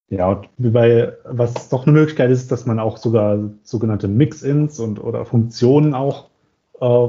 Ja, 0.08 0.28
und 0.28 0.48
bei, 0.58 1.12
was 1.24 1.68
doch 1.68 1.84
eine 1.84 1.92
Möglichkeit 1.92 2.30
ist, 2.30 2.52
dass 2.52 2.64
man 2.64 2.78
auch 2.78 2.96
sogar 2.96 3.38
sogenannte 3.64 4.06
Mix-Ins 4.06 4.78
und 4.78 5.02
oder 5.02 5.24
Funktionen 5.24 5.94
auch 5.94 6.30
äh, 6.80 7.08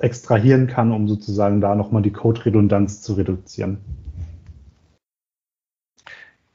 extrahieren 0.00 0.68
kann, 0.68 0.92
um 0.92 1.08
sozusagen 1.08 1.60
da 1.60 1.74
nochmal 1.74 2.02
die 2.02 2.12
Code-Redundanz 2.12 3.02
zu 3.02 3.14
reduzieren. 3.14 3.78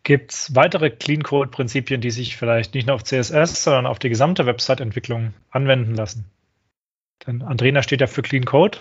Gibt 0.03 0.31
es 0.31 0.55
weitere 0.55 0.89
Clean 0.89 1.21
Code-Prinzipien, 1.21 1.99
die 1.99 2.11
sich 2.11 2.37
vielleicht 2.37 2.73
nicht 2.73 2.87
nur 2.87 2.95
auf 2.95 3.03
CSS, 3.03 3.65
sondern 3.65 3.85
auf 3.85 3.99
die 3.99 4.07
gesamte 4.07 4.45
Website-Entwicklung 4.45 5.33
anwenden 5.51 5.95
lassen? 5.95 6.25
Denn 7.25 7.41
Andrena 7.41 7.83
steht 7.83 7.99
ja 7.99 8.07
für 8.07 8.21
Clean 8.21 8.45
Code 8.45 8.77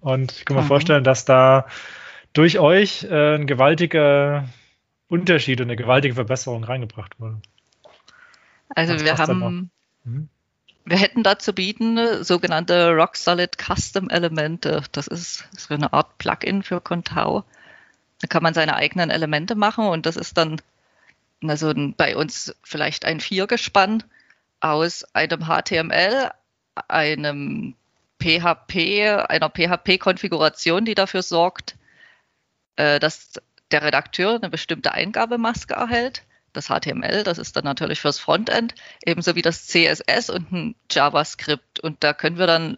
und 0.00 0.32
ich 0.32 0.44
kann 0.44 0.56
mir 0.56 0.64
mhm. 0.64 0.66
vorstellen, 0.66 1.04
dass 1.04 1.24
da 1.24 1.66
durch 2.34 2.58
euch 2.58 3.04
äh, 3.04 3.36
ein 3.36 3.46
gewaltiger 3.46 4.44
Unterschied 5.08 5.60
und 5.60 5.68
eine 5.68 5.76
gewaltige 5.76 6.14
Verbesserung 6.14 6.64
reingebracht 6.64 7.18
wurde. 7.20 7.40
Also 8.68 8.94
Was 8.94 9.04
wir 9.04 9.18
haben, 9.18 9.70
mhm. 10.04 10.28
Wir 10.88 10.98
hätten 10.98 11.24
da 11.24 11.36
zu 11.36 11.52
bieten 11.52 12.22
sogenannte 12.22 12.92
Rock 12.92 13.16
Solid 13.16 13.58
Custom 13.58 14.08
Elemente. 14.08 14.84
Das 14.92 15.08
ist 15.08 15.48
so 15.56 15.74
eine 15.74 15.92
Art 15.92 16.16
Plugin 16.18 16.62
für 16.62 16.80
Contao. 16.80 17.44
Da 18.20 18.28
kann 18.28 18.44
man 18.44 18.54
seine 18.54 18.76
eigenen 18.76 19.10
Elemente 19.10 19.56
machen 19.56 19.86
und 19.86 20.06
das 20.06 20.16
ist 20.16 20.38
dann 20.38 20.60
also 21.42 21.74
bei 21.96 22.16
uns 22.16 22.54
vielleicht 22.62 23.04
ein 23.04 23.18
Viergespann 23.18 24.04
aus 24.60 25.04
einem 25.12 25.46
HTML, 25.46 26.30
einem 26.88 27.74
PHP, 28.22 29.26
einer 29.28 29.50
PHP-Konfiguration, 29.50 30.84
die 30.84 30.94
dafür 30.94 31.22
sorgt, 31.22 31.76
äh, 32.76 33.00
dass 33.00 33.34
der 33.70 33.82
Redakteur 33.82 34.36
eine 34.36 34.50
bestimmte 34.50 34.92
Eingabemaske 34.92 35.74
erhält. 35.74 36.24
Das 36.52 36.68
HTML, 36.68 37.22
das 37.22 37.38
ist 37.38 37.54
dann 37.56 37.64
natürlich 37.64 38.00
fürs 38.00 38.18
Frontend, 38.18 38.74
ebenso 39.04 39.34
wie 39.34 39.42
das 39.42 39.66
CSS 39.66 40.30
und 40.30 40.52
ein 40.52 40.74
JavaScript. 40.90 41.80
Und 41.80 42.02
da 42.02 42.14
können 42.14 42.38
wir 42.38 42.46
dann 42.46 42.76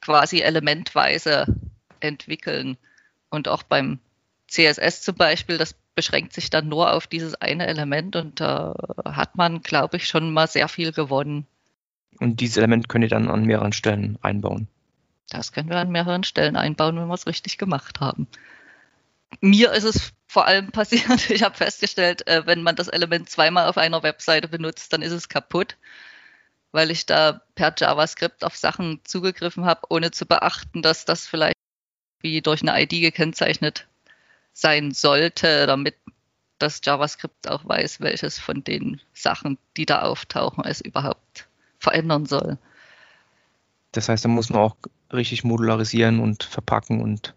quasi 0.00 0.40
elementweise 0.40 1.46
entwickeln. 1.98 2.76
Und 3.30 3.48
auch 3.48 3.62
beim 3.62 3.98
CSS 4.48 5.02
zum 5.02 5.16
Beispiel, 5.16 5.58
das 5.58 5.74
beschränkt 5.94 6.32
sich 6.32 6.50
dann 6.50 6.68
nur 6.68 6.92
auf 6.92 7.06
dieses 7.06 7.34
eine 7.34 7.66
Element 7.66 8.16
und 8.16 8.40
da 8.40 8.74
hat 9.04 9.36
man, 9.36 9.60
glaube 9.60 9.96
ich, 9.96 10.06
schon 10.06 10.32
mal 10.32 10.46
sehr 10.46 10.68
viel 10.68 10.92
gewonnen. 10.92 11.46
Und 12.18 12.40
dieses 12.40 12.56
Element 12.56 12.88
könnt 12.88 13.04
ihr 13.04 13.08
dann 13.08 13.28
an 13.28 13.44
mehreren 13.44 13.72
Stellen 13.72 14.18
einbauen. 14.22 14.68
Das 15.28 15.52
können 15.52 15.68
wir 15.68 15.78
an 15.78 15.90
mehreren 15.90 16.24
Stellen 16.24 16.56
einbauen, 16.56 16.96
wenn 16.96 17.06
wir 17.06 17.14
es 17.14 17.26
richtig 17.26 17.58
gemacht 17.58 18.00
haben. 18.00 18.26
Mir 19.40 19.72
ist 19.72 19.84
es 19.84 20.12
vor 20.26 20.46
allem 20.46 20.70
passiert, 20.72 21.30
ich 21.30 21.42
habe 21.42 21.56
festgestellt, 21.56 22.26
äh, 22.26 22.46
wenn 22.46 22.62
man 22.62 22.76
das 22.76 22.88
Element 22.88 23.30
zweimal 23.30 23.68
auf 23.68 23.78
einer 23.78 24.02
Webseite 24.02 24.48
benutzt, 24.48 24.92
dann 24.92 25.02
ist 25.02 25.12
es 25.12 25.28
kaputt, 25.28 25.76
weil 26.72 26.90
ich 26.90 27.06
da 27.06 27.42
per 27.54 27.74
JavaScript 27.76 28.44
auf 28.44 28.56
Sachen 28.56 29.00
zugegriffen 29.04 29.64
habe, 29.64 29.82
ohne 29.88 30.10
zu 30.10 30.26
beachten, 30.26 30.82
dass 30.82 31.04
das 31.04 31.26
vielleicht 31.26 31.56
wie 32.20 32.42
durch 32.42 32.62
eine 32.62 32.80
ID 32.80 33.00
gekennzeichnet 33.00 33.88
sein 34.52 34.92
sollte, 34.92 35.66
damit 35.66 35.96
das 36.58 36.80
JavaScript 36.84 37.48
auch 37.48 37.66
weiß, 37.66 38.00
welches 38.00 38.38
von 38.38 38.62
den 38.62 39.00
Sachen, 39.14 39.58
die 39.76 39.86
da 39.86 40.02
auftauchen, 40.02 40.64
es 40.64 40.80
überhaupt 40.80 41.48
verändern 41.78 42.26
soll. 42.26 42.58
Das 43.92 44.08
heißt, 44.08 44.24
da 44.24 44.28
muss 44.28 44.50
man 44.50 44.60
auch 44.60 44.76
richtig 45.12 45.42
modularisieren 45.42 46.20
und 46.20 46.44
verpacken 46.44 47.00
und. 47.00 47.34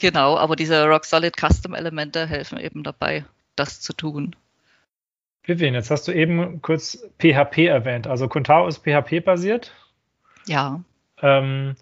Genau, 0.00 0.36
aber 0.36 0.56
diese 0.56 0.84
Rock 0.86 1.04
Solid 1.04 1.36
Custom 1.36 1.74
Elemente 1.74 2.26
helfen 2.26 2.58
eben 2.58 2.82
dabei, 2.82 3.24
das 3.56 3.80
zu 3.80 3.92
tun. 3.92 4.34
Vivian, 5.44 5.74
jetzt 5.74 5.90
hast 5.90 6.06
du 6.08 6.12
eben 6.12 6.62
kurz 6.62 6.98
PHP 7.18 7.66
erwähnt. 7.66 8.06
Also 8.06 8.28
Contao 8.28 8.66
ist 8.68 8.84
PHP 8.84 9.24
basiert. 9.24 9.72
Ja. 10.46 10.82
Ähm, 11.20 11.74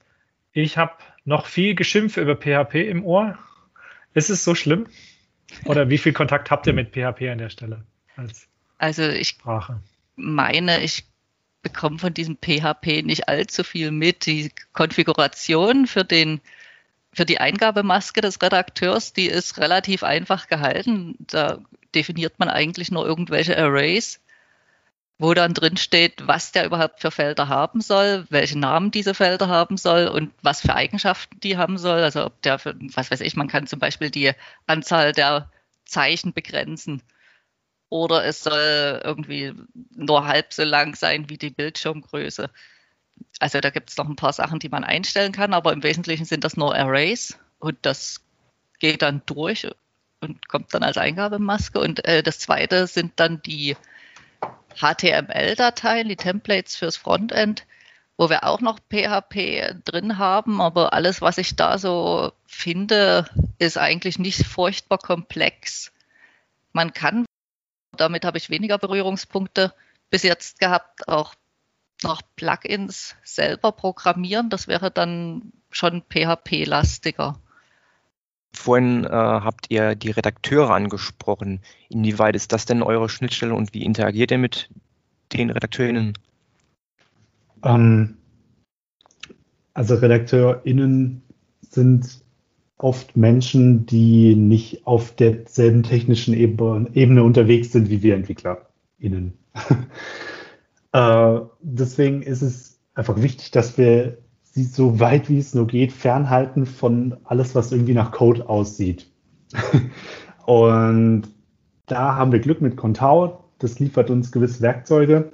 ich 0.53 0.79
habe 0.79 0.95
noch 1.25 1.47
viel 1.47 1.75
Geschimpfe 1.75 2.21
über 2.21 2.37
PHP 2.37 2.77
im 2.89 3.05
Ohr. 3.05 3.39
Ist 4.15 4.31
es 4.31 4.45
so 4.45 4.55
schlimm? 4.55 4.87
Oder 5.65 5.91
wie 5.91 5.99
viel 5.99 6.13
Kontakt 6.13 6.51
habt 6.51 6.67
ihr 6.67 6.73
mit 6.73 6.93
PHP 6.93 7.29
an 7.31 7.39
der 7.39 7.51
Stelle 7.51 7.85
als 8.17 8.49
also 8.79 9.03
ich 9.09 9.29
Sprache? 9.29 9.81
meine, 10.17 10.83
ich 10.83 11.05
bekomme 11.63 11.99
von 11.99 12.15
diesem 12.15 12.37
PHP 12.37 13.03
nicht 13.03 13.29
allzu 13.29 13.65
viel 13.65 13.91
mit. 13.91 14.27
Die 14.27 14.51
Konfiguration 14.73 15.87
für 15.87 16.05
den 16.05 16.41
für 17.13 17.25
die 17.25 17.41
Eingabemaske 17.41 18.21
des 18.21 18.41
Redakteurs, 18.41 19.13
die 19.13 19.27
ist 19.27 19.59
relativ 19.59 20.03
einfach 20.03 20.47
gehalten. 20.47 21.17
Da 21.19 21.59
definiert 21.95 22.39
man 22.39 22.49
eigentlich 22.49 22.91
nur 22.91 23.07
irgendwelche 23.07 23.59
Arrays 23.59 24.21
wo 25.21 25.35
dann 25.35 25.53
drin 25.53 25.77
steht, 25.77 26.27
was 26.27 26.51
der 26.51 26.65
überhaupt 26.65 27.01
für 27.01 27.11
Felder 27.11 27.49
haben 27.49 27.83
soll, 27.83 28.25
welche 28.31 28.59
Namen 28.59 28.91
diese 28.91 29.13
Felder 29.13 29.49
haben 29.49 29.77
soll 29.77 30.09
und 30.09 30.33
was 30.41 30.63
für 30.63 30.75
Eigenschaften 30.75 31.39
die 31.41 31.59
haben 31.59 31.77
soll. 31.77 32.01
Also 32.01 32.25
ob 32.25 32.41
der, 32.41 32.59
für, 32.59 32.75
was 32.95 33.11
weiß 33.11 33.21
ich, 33.21 33.37
man 33.37 33.47
kann 33.47 33.67
zum 33.67 33.79
Beispiel 33.79 34.11
die 34.11 34.33
Anzahl 34.67 35.13
der 35.13 35.51
Zeichen 35.85 36.33
begrenzen. 36.33 37.03
Oder 37.91 38.25
es 38.25 38.43
soll 38.43 39.03
irgendwie 39.05 39.53
nur 39.95 40.27
halb 40.27 40.55
so 40.55 40.65
lang 40.65 40.95
sein 40.95 41.29
wie 41.29 41.37
die 41.37 41.51
Bildschirmgröße. 41.51 42.49
Also 43.39 43.61
da 43.61 43.71
gibt 43.71 43.91
es 43.91 43.97
noch 43.97 44.09
ein 44.09 44.17
paar 44.17 44.33
Sachen, 44.33 44.59
die 44.59 44.69
man 44.69 44.85
einstellen 44.85 45.33
kann, 45.33 45.55
aber 45.55 45.73
im 45.73 45.83
Wesentlichen 45.83 46.25
sind 46.25 46.45
das 46.45 46.57
nur 46.57 46.75
Arrays 46.75 47.39
und 47.59 47.79
das 47.83 48.23
geht 48.79 49.03
dann 49.03 49.23
durch 49.27 49.67
und 50.21 50.49
kommt 50.49 50.75
dann 50.75 50.83
als 50.83 50.99
Eingabemaske. 50.99 51.81
Und 51.81 52.05
äh, 52.05 52.23
das 52.23 52.39
zweite 52.39 52.87
sind 52.87 53.13
dann 53.17 53.43
die 53.43 53.77
HTML-Dateien, 54.77 56.09
die 56.09 56.17
Templates 56.17 56.77
fürs 56.77 56.97
Frontend, 56.97 57.67
wo 58.17 58.29
wir 58.29 58.45
auch 58.45 58.61
noch 58.61 58.79
PHP 58.79 59.83
drin 59.85 60.19
haben, 60.19 60.61
aber 60.61 60.93
alles, 60.93 61.23
was 61.23 61.39
ich 61.39 61.57
da 61.57 61.79
so 61.79 62.33
finde, 62.47 63.29
ist 63.59 63.79
eigentlich 63.79 64.19
nicht 64.19 64.47
furchtbar 64.47 64.99
komplex. 64.99 65.93
Man 66.73 66.93
kann, 66.93 67.25
damit 67.97 68.25
habe 68.25 68.39
ich 68.39 68.51
weniger 68.51 68.79
Berührungspunkte 68.79 69.73
bis 70.11 70.23
jetzt 70.23 70.61
gehabt, 70.61 71.09
auch 71.09 71.35
noch 72.03 72.23
Plugins 72.37 73.17
selber 73.23 73.73
programmieren. 73.73 74.51
Das 74.51 74.69
wäre 74.69 74.91
dann 74.91 75.53
schon 75.71 76.03
PHP-lastiger. 76.03 77.39
Vorhin 78.53 79.05
äh, 79.05 79.09
habt 79.09 79.67
ihr 79.69 79.95
die 79.95 80.11
Redakteure 80.11 80.71
angesprochen. 80.71 81.61
Inwieweit 81.89 82.35
ist 82.35 82.53
das 82.53 82.67
denn 82.67 82.83
eure 82.83 83.09
Schnittstelle 83.09 83.55
und 83.55 83.75
wie 83.75 83.85
interagiert 83.85 84.33
ihr 84.33 84.39
mit 84.39 84.71
den 85.33 85.51
RedakteurInnen? 85.51 86.15
Ähm, 87.63 88.17
also 89.75 89.95
RedakteurInnen 89.95 91.23
sind 91.63 92.25
oft 92.77 93.17
Menschen, 93.17 93.87
die 93.87 94.35
nicht 94.35 94.87
auf 94.87 95.15
derselben 95.15 95.83
technischen 95.83 96.35
Ebene 96.35 97.23
unterwegs 97.23 97.71
sind 97.73 97.91
wie 97.91 98.03
wir 98.03 98.17
EntwicklerInnen. 98.17 99.35
äh, 100.93 101.41
deswegen 101.61 102.23
ist 102.23 102.43
es 102.43 102.81
einfach 102.95 103.21
wichtig, 103.21 103.51
dass 103.51 103.79
wir 103.79 104.19
sie 104.43 104.65
so 104.65 104.99
weit 104.99 105.29
wie 105.29 105.39
es 105.39 105.55
nur 105.55 105.67
geht 105.67 105.93
fernhalten 105.93 106.67
von 106.67 107.17
alles, 107.25 107.55
was 107.55 107.73
irgendwie 107.73 107.95
nach 107.95 108.11
Code 108.11 108.49
aussieht. 108.49 109.07
und 110.47 111.23
da 111.87 112.17
haben 112.17 112.33
wir 112.33 112.41
Glück 112.41 112.61
mit 112.61 112.77
Contao. 112.77 113.45
Das 113.59 113.79
liefert 113.79 114.11
uns 114.11 114.33
gewisse 114.33 114.61
Werkzeuge. 114.63 115.33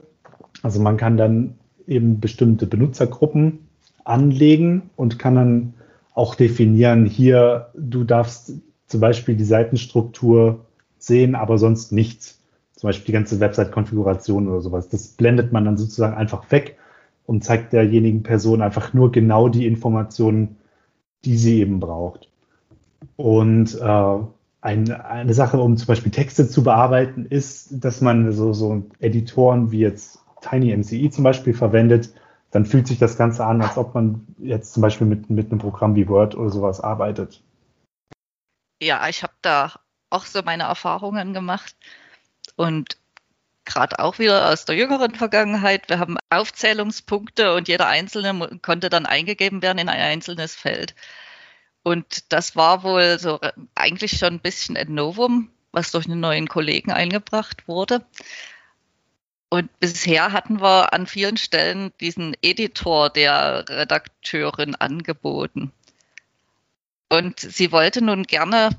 Also 0.62 0.80
man 0.80 0.96
kann 0.96 1.16
dann 1.16 1.58
eben 1.86 2.20
bestimmte 2.20 2.66
Benutzergruppen 2.66 3.68
anlegen 4.04 4.90
und 4.96 5.18
kann 5.18 5.34
dann 5.34 5.74
auch 6.14 6.34
definieren, 6.34 7.06
hier, 7.06 7.68
du 7.76 8.04
darfst 8.04 8.52
zum 8.86 9.00
Beispiel 9.00 9.36
die 9.36 9.44
Seitenstruktur 9.44 10.66
sehen, 10.98 11.34
aber 11.34 11.58
sonst 11.58 11.92
nichts. 11.92 12.40
Zum 12.76 12.88
Beispiel 12.88 13.06
die 13.06 13.12
ganze 13.12 13.40
Website-Konfiguration 13.40 14.48
oder 14.48 14.60
sowas. 14.60 14.88
Das 14.88 15.08
blendet 15.08 15.52
man 15.52 15.64
dann 15.64 15.78
sozusagen 15.78 16.14
einfach 16.14 16.50
weg 16.50 16.78
und 17.24 17.42
zeigt 17.42 17.72
derjenigen 17.72 18.22
Person 18.22 18.62
einfach 18.62 18.92
nur 18.92 19.10
genau 19.10 19.48
die 19.48 19.66
Informationen, 19.66 20.56
die 21.24 21.36
sie 21.36 21.60
eben 21.60 21.80
braucht. 21.80 22.28
Und 23.16 23.74
äh, 23.80 24.18
ein, 24.60 24.90
eine 24.90 25.34
Sache, 25.34 25.58
um 25.58 25.76
zum 25.76 25.86
Beispiel 25.86 26.12
Texte 26.12 26.48
zu 26.48 26.62
bearbeiten, 26.62 27.26
ist, 27.26 27.84
dass 27.84 28.00
man 28.00 28.32
so, 28.32 28.52
so 28.52 28.84
Editoren 28.98 29.70
wie 29.70 29.80
jetzt 29.80 30.18
TinyMCE 30.42 31.10
zum 31.10 31.24
Beispiel 31.24 31.54
verwendet. 31.54 32.12
Dann 32.50 32.66
fühlt 32.66 32.86
sich 32.86 32.98
das 32.98 33.16
Ganze 33.16 33.44
an, 33.44 33.62
als 33.62 33.76
ob 33.76 33.94
man 33.94 34.26
jetzt 34.38 34.72
zum 34.72 34.82
Beispiel 34.82 35.06
mit, 35.06 35.30
mit 35.30 35.50
einem 35.50 35.60
Programm 35.60 35.94
wie 35.94 36.08
Word 36.08 36.36
oder 36.36 36.50
sowas 36.50 36.80
arbeitet. 36.80 37.42
Ja, 38.82 39.08
ich 39.08 39.22
habe 39.22 39.34
da 39.42 39.72
auch 40.10 40.24
so 40.24 40.42
meine 40.44 40.64
Erfahrungen 40.64 41.32
gemacht. 41.32 41.74
Und 42.56 42.96
gerade 43.66 43.98
auch 43.98 44.18
wieder 44.18 44.50
aus 44.50 44.64
der 44.64 44.76
jüngeren 44.76 45.14
Vergangenheit. 45.14 45.88
Wir 45.88 45.98
haben 45.98 46.16
Aufzählungspunkte 46.30 47.54
und 47.54 47.68
jeder 47.68 47.88
einzelne 47.88 48.58
konnte 48.62 48.88
dann 48.88 49.04
eingegeben 49.04 49.60
werden 49.60 49.78
in 49.78 49.88
ein 49.88 50.00
einzelnes 50.00 50.54
Feld. 50.54 50.94
Und 51.82 52.32
das 52.32 52.56
war 52.56 52.82
wohl 52.82 53.18
so 53.18 53.38
eigentlich 53.74 54.18
schon 54.18 54.34
ein 54.34 54.40
bisschen 54.40 54.76
ein 54.76 54.94
Novum, 54.94 55.50
was 55.72 55.92
durch 55.92 56.06
einen 56.06 56.20
neuen 56.20 56.48
Kollegen 56.48 56.90
eingebracht 56.90 57.68
wurde. 57.68 58.04
Und 59.48 59.78
bisher 59.78 60.32
hatten 60.32 60.60
wir 60.60 60.92
an 60.92 61.06
vielen 61.06 61.36
Stellen 61.36 61.92
diesen 62.00 62.36
Editor 62.42 63.10
der 63.10 63.64
Redakteurin 63.68 64.74
angeboten. 64.74 65.72
Und 67.08 67.38
sie 67.38 67.70
wollte 67.70 68.02
nun 68.02 68.24
gerne 68.24 68.70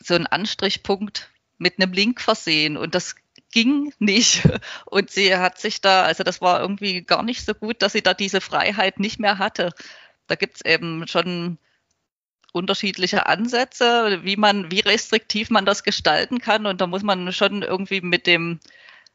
so 0.00 0.14
einen 0.14 0.26
Anstrichpunkt 0.26 1.30
mit 1.60 1.78
einem 1.78 1.92
Link 1.92 2.20
versehen. 2.20 2.76
Und 2.76 2.94
das 2.94 3.14
ging 3.52 3.92
nicht. 3.98 4.48
Und 4.86 5.10
sie 5.10 5.36
hat 5.36 5.58
sich 5.60 5.80
da, 5.80 6.02
also 6.02 6.24
das 6.24 6.40
war 6.40 6.60
irgendwie 6.60 7.02
gar 7.02 7.22
nicht 7.22 7.44
so 7.44 7.54
gut, 7.54 7.82
dass 7.82 7.92
sie 7.92 8.02
da 8.02 8.14
diese 8.14 8.40
Freiheit 8.40 8.98
nicht 8.98 9.20
mehr 9.20 9.38
hatte. 9.38 9.72
Da 10.26 10.34
gibt 10.34 10.56
es 10.56 10.64
eben 10.64 11.06
schon 11.06 11.58
unterschiedliche 12.52 13.26
Ansätze, 13.26 14.20
wie 14.24 14.36
man, 14.36 14.70
wie 14.72 14.80
restriktiv 14.80 15.50
man 15.50 15.66
das 15.66 15.84
gestalten 15.84 16.40
kann. 16.40 16.66
Und 16.66 16.80
da 16.80 16.86
muss 16.86 17.02
man 17.02 17.32
schon 17.32 17.62
irgendwie 17.62 18.00
mit 18.00 18.26
dem, 18.26 18.58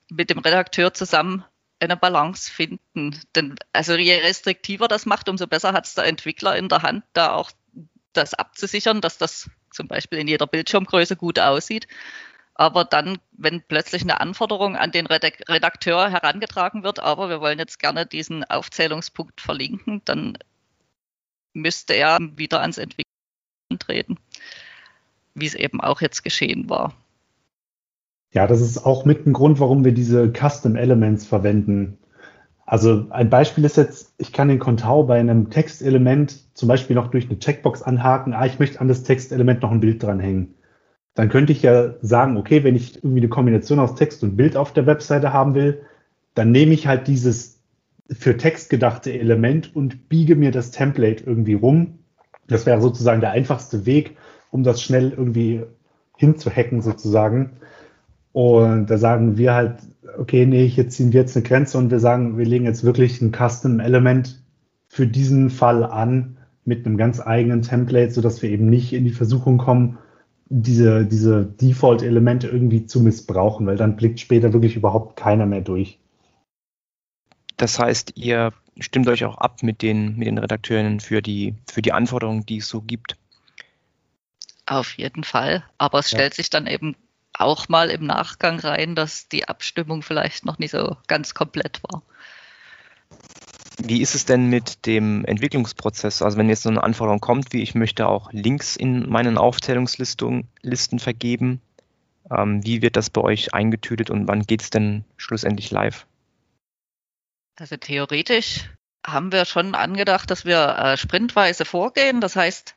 mit 0.10 0.30
dem 0.30 0.40
Redakteur 0.40 0.94
zusammen 0.94 1.44
eine 1.80 1.98
Balance 1.98 2.50
finden. 2.52 3.20
Denn 3.36 3.56
also 3.74 3.96
je 3.96 4.16
restriktiver 4.20 4.88
das 4.88 5.06
macht, 5.06 5.28
umso 5.30 5.48
besser 5.48 5.74
hat 5.74 5.86
es 5.86 5.96
der 5.96 6.06
Entwickler 6.06 6.56
in 6.56 6.70
der 6.70 6.84
Hand, 6.84 7.04
da 7.14 7.34
auch 7.34 7.52
das 8.14 8.34
abzusichern, 8.34 9.02
dass 9.02 9.18
das 9.18 9.50
zum 9.72 9.88
Beispiel 9.88 10.20
in 10.20 10.28
jeder 10.28 10.48
Bildschirmgröße 10.48 11.18
gut 11.18 11.40
aussieht. 11.40 11.88
Aber 12.56 12.86
dann, 12.86 13.18
wenn 13.34 13.62
plötzlich 13.62 14.02
eine 14.02 14.22
Anforderung 14.22 14.78
an 14.78 14.92
den 14.92 15.08
Redakteur 15.08 16.10
herangetragen 16.10 16.84
wird, 16.84 17.02
aber 17.02 17.30
wir 17.30 17.42
wollen 17.42 17.60
jetzt 17.60 17.80
gerne 17.80 18.06
diesen 18.06 18.46
Aufzählungspunkt 18.46 19.42
verlinken, 19.42 20.02
dann 20.06 20.38
müsste 21.54 21.94
er 21.94 22.18
wieder 22.38 22.62
ans 22.62 22.78
Entwickeln 22.78 23.06
treten, 23.78 24.18
wie 25.34 25.46
es 25.46 25.54
eben 25.54 25.82
auch 25.82 26.00
jetzt 26.00 26.24
geschehen 26.24 26.70
war. 26.70 26.94
Ja, 28.34 28.48
das 28.48 28.62
ist 28.62 28.86
auch 28.86 29.06
mit 29.06 29.26
ein 29.26 29.34
Grund, 29.34 29.60
warum 29.60 29.84
wir 29.84 29.94
diese 29.94 30.32
Custom 30.32 30.78
Elements 30.78 31.26
verwenden. 31.26 31.98
Also 32.66 33.08
ein 33.10 33.30
Beispiel 33.30 33.64
ist 33.66 33.78
jetzt, 33.78 34.14
ich 34.18 34.34
kann 34.34 34.48
den 34.48 34.60
Kontau 34.60 35.04
bei 35.04 35.20
einem 35.20 35.50
Textelement 35.50 36.56
zum 36.56 36.68
Beispiel 36.68 36.96
noch 36.96 37.12
durch 37.12 37.26
eine 37.26 37.38
Checkbox 37.38 37.82
anhaken, 37.82 38.34
ah, 38.34 38.46
ich 38.46 38.60
möchte 38.60 38.80
an 38.82 38.88
das 38.88 39.04
Textelement 39.04 39.62
noch 39.62 39.72
ein 39.72 39.82
Bild 39.82 40.02
dranhängen. 40.02 40.56
Dann 41.16 41.30
könnte 41.30 41.54
ich 41.54 41.62
ja 41.62 41.96
sagen, 42.02 42.38
okay, 42.38 42.64
wenn 42.64 42.76
ich 42.76 42.98
irgendwie 42.98 43.22
eine 43.22 43.30
Kombination 43.30 43.80
aus 43.80 43.96
Text 43.96 44.22
und 44.24 44.36
Bild 44.36 44.56
auf 44.58 44.74
der 44.74 44.86
Webseite 44.86 45.34
haben 45.34 45.56
will, 45.56 45.82
dann 46.36 46.52
nehme 46.52 46.74
ich 46.74 46.88
halt 46.88 47.08
dieses 47.08 47.60
für 48.12 48.38
Text 48.38 48.70
gedachte 48.70 49.18
Element 49.18 49.76
und 49.76 50.10
biege 50.10 50.36
mir 50.36 50.52
das 50.52 50.72
Template 50.72 51.24
irgendwie 51.24 51.54
rum. 51.54 52.00
Das 52.48 52.66
wäre 52.66 52.82
sozusagen 52.82 53.22
der 53.22 53.32
einfachste 53.32 53.86
Weg, 53.86 54.18
um 54.52 54.64
das 54.64 54.82
schnell 54.82 55.12
irgendwie 55.12 55.64
hinzuhacken 56.18 56.82
sozusagen. 56.82 57.52
Und 58.34 58.88
da 58.88 58.98
sagen 58.98 59.38
wir 59.38 59.54
halt, 59.54 59.78
okay, 60.18 60.46
nee, 60.46 60.68
hier 60.68 60.90
ziehen 60.90 61.14
wir 61.14 61.22
jetzt 61.22 61.36
eine 61.36 61.46
Grenze 61.46 61.78
und 61.78 61.90
wir 61.90 62.00
sagen, 62.00 62.38
wir 62.38 62.46
legen 62.46 62.66
jetzt 62.66 62.84
wirklich 62.84 63.22
ein 63.22 63.32
Custom 63.32 63.80
Element 63.80 64.44
für 64.90 65.08
diesen 65.08 65.50
Fall 65.50 65.84
an 65.84 66.38
mit 66.66 66.86
einem 66.86 66.98
ganz 66.98 67.22
eigenen 67.22 67.62
Template, 67.62 68.12
sodass 68.12 68.42
wir 68.42 68.50
eben 68.50 68.70
nicht 68.70 68.94
in 68.94 69.06
die 69.06 69.12
Versuchung 69.12 69.58
kommen, 69.58 69.98
diese, 70.46 71.06
diese 71.06 71.46
Default-Elemente 71.46 72.48
irgendwie 72.48 72.86
zu 72.86 73.00
missbrauchen, 73.00 73.66
weil 73.66 73.78
dann 73.78 73.96
blickt 73.96 74.20
später 74.20 74.54
wirklich 74.54 74.76
überhaupt 74.76 75.16
keiner 75.18 75.46
mehr 75.46 75.62
durch. 75.62 76.00
Das 77.58 77.80
heißt, 77.80 78.14
ihr 78.16 78.54
stimmt 78.80 79.08
euch 79.08 79.26
auch 79.26 79.38
ab 79.38 79.64
mit 79.64 79.82
den, 79.82 80.18
mit 80.18 80.28
den 80.28 80.38
Redakteuren 80.38 81.00
für 81.00 81.22
die, 81.22 81.56
für 81.70 81.82
die 81.82 81.94
Anforderungen, 81.94 82.46
die 82.46 82.58
es 82.58 82.68
so 82.68 82.82
gibt. 82.82 83.16
Auf 84.66 84.98
jeden 84.98 85.24
Fall. 85.24 85.64
Aber 85.78 86.00
es 86.00 86.12
ja. 86.12 86.18
stellt 86.18 86.34
sich 86.34 86.50
dann 86.50 86.68
eben 86.68 86.96
auch 87.34 87.70
mal 87.70 87.90
im 87.90 88.06
Nachgang 88.06 88.60
rein, 88.60 88.96
dass 88.96 89.28
die 89.28 89.48
Abstimmung 89.48 90.02
vielleicht 90.02 90.46
noch 90.46 90.60
nicht 90.60 90.72
so 90.72 90.98
ganz 91.08 91.34
komplett 91.34 91.82
war. 91.84 92.02
Wie 93.82 94.02
ist 94.02 94.16
es 94.16 94.26
denn 94.26 94.50
mit 94.50 94.86
dem 94.86 95.26
Entwicklungsprozess? 95.26 96.22
Also 96.22 96.38
wenn 96.38 96.50
jetzt 96.50 96.64
so 96.64 96.70
eine 96.70 96.84
Anforderung 96.84 97.20
kommt, 97.20 97.54
wie 97.54 97.62
ich 97.62 97.76
möchte 97.76 98.08
auch 98.08 98.32
Links 98.32 98.76
in 98.76 99.10
meinen 99.10 99.38
Aufzählungslisten 99.38 101.00
vergeben, 101.00 101.62
ähm, 102.32 102.64
wie 102.66 102.82
wird 102.82 102.96
das 102.96 103.10
bei 103.10 103.22
euch 103.22 103.54
eingetütet 103.54 104.10
und 104.10 104.28
wann 104.28 104.44
geht 104.44 104.62
es 104.62 104.70
denn 104.70 105.04
schlussendlich 105.18 105.72
live? 105.72 106.08
Also 107.58 107.78
theoretisch 107.78 108.70
haben 109.06 109.32
wir 109.32 109.46
schon 109.46 109.76
angedacht, 109.76 110.32
dass 110.32 110.46
wir 110.46 110.78
äh, 110.78 110.98
sprintweise 110.98 111.66
vorgehen. 111.66 112.22
Das 112.22 112.36
heißt, 112.36 112.76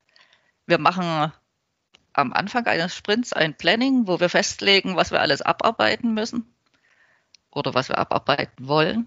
wir 0.67 0.79
machen 0.79 1.33
am 2.13 2.33
Anfang 2.33 2.67
eines 2.67 2.95
Sprints 2.95 3.33
ein 3.33 3.57
Planning, 3.57 4.07
wo 4.07 4.21
wir 4.21 4.29
festlegen, 4.29 4.97
was 4.97 5.11
wir 5.11 5.21
alles 5.21 5.43
abarbeiten 5.43 6.15
müssen 6.15 6.53
oder 7.51 7.75
was 7.75 7.89
wir 7.89 7.99
abarbeiten 7.99 8.69
wollen. 8.69 9.07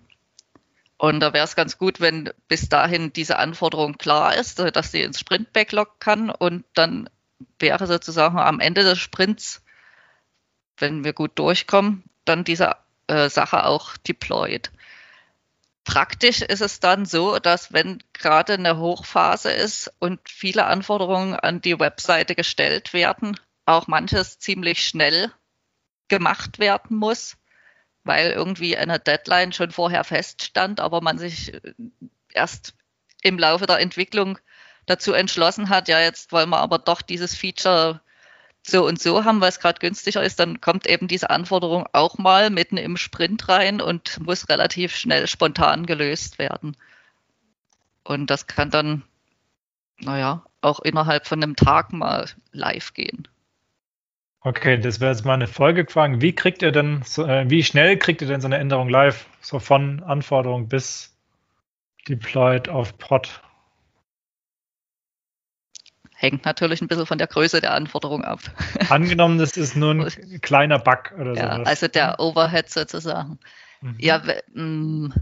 Und 1.02 1.20
da 1.20 1.34
wäre 1.34 1.46
es 1.46 1.56
ganz 1.56 1.80
gut, 1.80 2.00
wenn 2.00 2.30
bis 2.48 2.70
dahin 2.70 3.12
diese 3.12 3.40
Anforderung 3.40 3.98
klar 3.98 4.36
ist, 4.36 4.60
dass 4.60 4.92
sie 4.92 5.02
ins 5.02 5.20
Sprint-Backlog 5.20 6.00
kann 6.00 6.30
und 6.30 6.64
dann 6.76 7.10
wäre 7.58 7.88
sozusagen 7.88 8.38
am 8.38 8.60
Ende 8.60 8.84
des 8.84 9.00
Sprints, 9.00 9.64
wenn 10.78 11.04
wir 11.04 11.14
gut 11.14 11.40
durchkommen, 11.40 12.04
dann 12.24 12.44
diese 12.44 12.76
äh, 13.08 13.30
Sache 13.30 13.66
auch 13.66 13.98
deployed. 13.98 14.70
Praktisch 15.86 16.44
ist 16.44 16.62
es 16.62 16.80
dann 16.80 17.08
so, 17.08 17.40
dass 17.40 17.74
wenn 17.74 18.04
gerade 18.14 18.54
eine 18.54 18.78
Hochphase 18.78 19.52
ist 19.52 19.92
und 19.98 20.20
viele 20.30 20.68
Anforderungen 20.68 21.34
an 21.34 21.62
die 21.62 21.80
Webseite 21.80 22.36
gestellt 22.36 22.94
werden, 22.94 23.40
auch 23.66 23.88
manches 23.88 24.38
ziemlich 24.38 24.88
schnell 24.88 25.32
gemacht 26.10 26.60
werden 26.60 26.96
muss 26.96 27.38
weil 28.04 28.32
irgendwie 28.32 28.78
eine 28.78 29.00
Deadline 29.00 29.54
schon 29.54 29.72
vorher 29.72 30.04
feststand, 30.04 30.80
aber 30.80 31.02
man 31.02 31.18
sich 31.18 31.54
äh, 31.54 31.74
erst 32.34 32.74
im 33.22 33.38
Laufe 33.38 33.68
der 33.68 33.80
Entwicklung 33.80 34.40
dazu 34.86 35.14
entschlossen 35.14 35.70
hat, 35.70 35.88
ja, 35.88 36.00
jetzt 36.00 36.32
wollen 36.32 36.50
wir 36.50 36.60
aber 36.60 36.80
doch 36.80 37.02
dieses 37.02 37.36
Feature 37.36 38.02
so 38.64 38.86
und 38.86 39.02
so 39.02 39.26
haben, 39.26 39.42
weil 39.42 39.50
es 39.50 39.60
gerade 39.60 39.80
günstiger 39.80 40.24
ist, 40.24 40.40
dann 40.40 40.62
kommt 40.62 40.88
eben 40.88 41.08
diese 41.08 41.30
Anforderung 41.30 41.88
auch 41.94 42.18
mal 42.18 42.50
mitten 42.50 42.78
im 42.78 42.98
Sprint 42.98 43.48
rein 43.50 43.82
und 43.82 44.20
muss 44.20 44.50
relativ 44.50 44.96
schnell 44.96 45.28
spontan 45.28 45.86
gelöst 45.86 46.38
werden. 46.38 46.78
Und 48.04 48.28
das 48.30 48.48
kann 48.48 48.70
dann, 48.70 49.04
naja, 50.00 50.44
auch 50.62 50.80
innerhalb 50.80 51.28
von 51.28 51.42
einem 51.42 51.56
Tag 51.56 51.92
mal 51.94 52.30
live 52.52 52.94
gehen. 52.94 53.28
Okay, 54.44 54.80
das 54.80 55.00
wäre 55.00 55.12
jetzt 55.12 55.24
mal 55.24 55.36
eine 55.36 55.48
Folgefrage. 55.48 56.20
Wie 56.20 56.34
kriegt 56.34 56.64
ihr 56.64 56.72
denn, 56.72 57.04
so, 57.06 57.26
äh, 57.26 57.48
wie 57.50 57.64
schnell 57.64 57.98
kriegt 57.98 58.22
ihr 58.22 58.28
denn 58.28 58.42
so 58.42 58.48
eine 58.48 58.58
Änderung 58.58 58.90
live? 58.90 59.28
So 59.40 59.60
von 59.60 60.02
Anforderung 60.02 60.68
bis 60.68 61.16
deployed 62.08 62.68
auf 62.68 62.98
Prod? 62.98 63.42
Hängt 66.16 66.46
natürlich 66.46 66.82
ein 66.82 66.88
bisschen 66.88 67.06
von 67.06 67.20
der 67.20 67.28
Größe 67.28 67.62
der 67.62 67.74
Anforderung 67.74 68.24
ab. 68.24 68.40
Angenommen, 68.90 69.38
das 69.38 69.58
ist 69.58 69.76
nur 69.76 69.92
ein 69.92 70.42
kleiner 70.42 70.80
Bug 70.80 71.14
oder 71.20 71.36
so. 71.36 71.42
Ja, 71.42 71.50
also 71.64 71.88
der 71.88 72.20
Overhead 72.20 72.70
sozusagen. 72.70 73.40
Mhm. 73.82 73.96
Ja, 74.00 74.24
mm, 74.54 75.14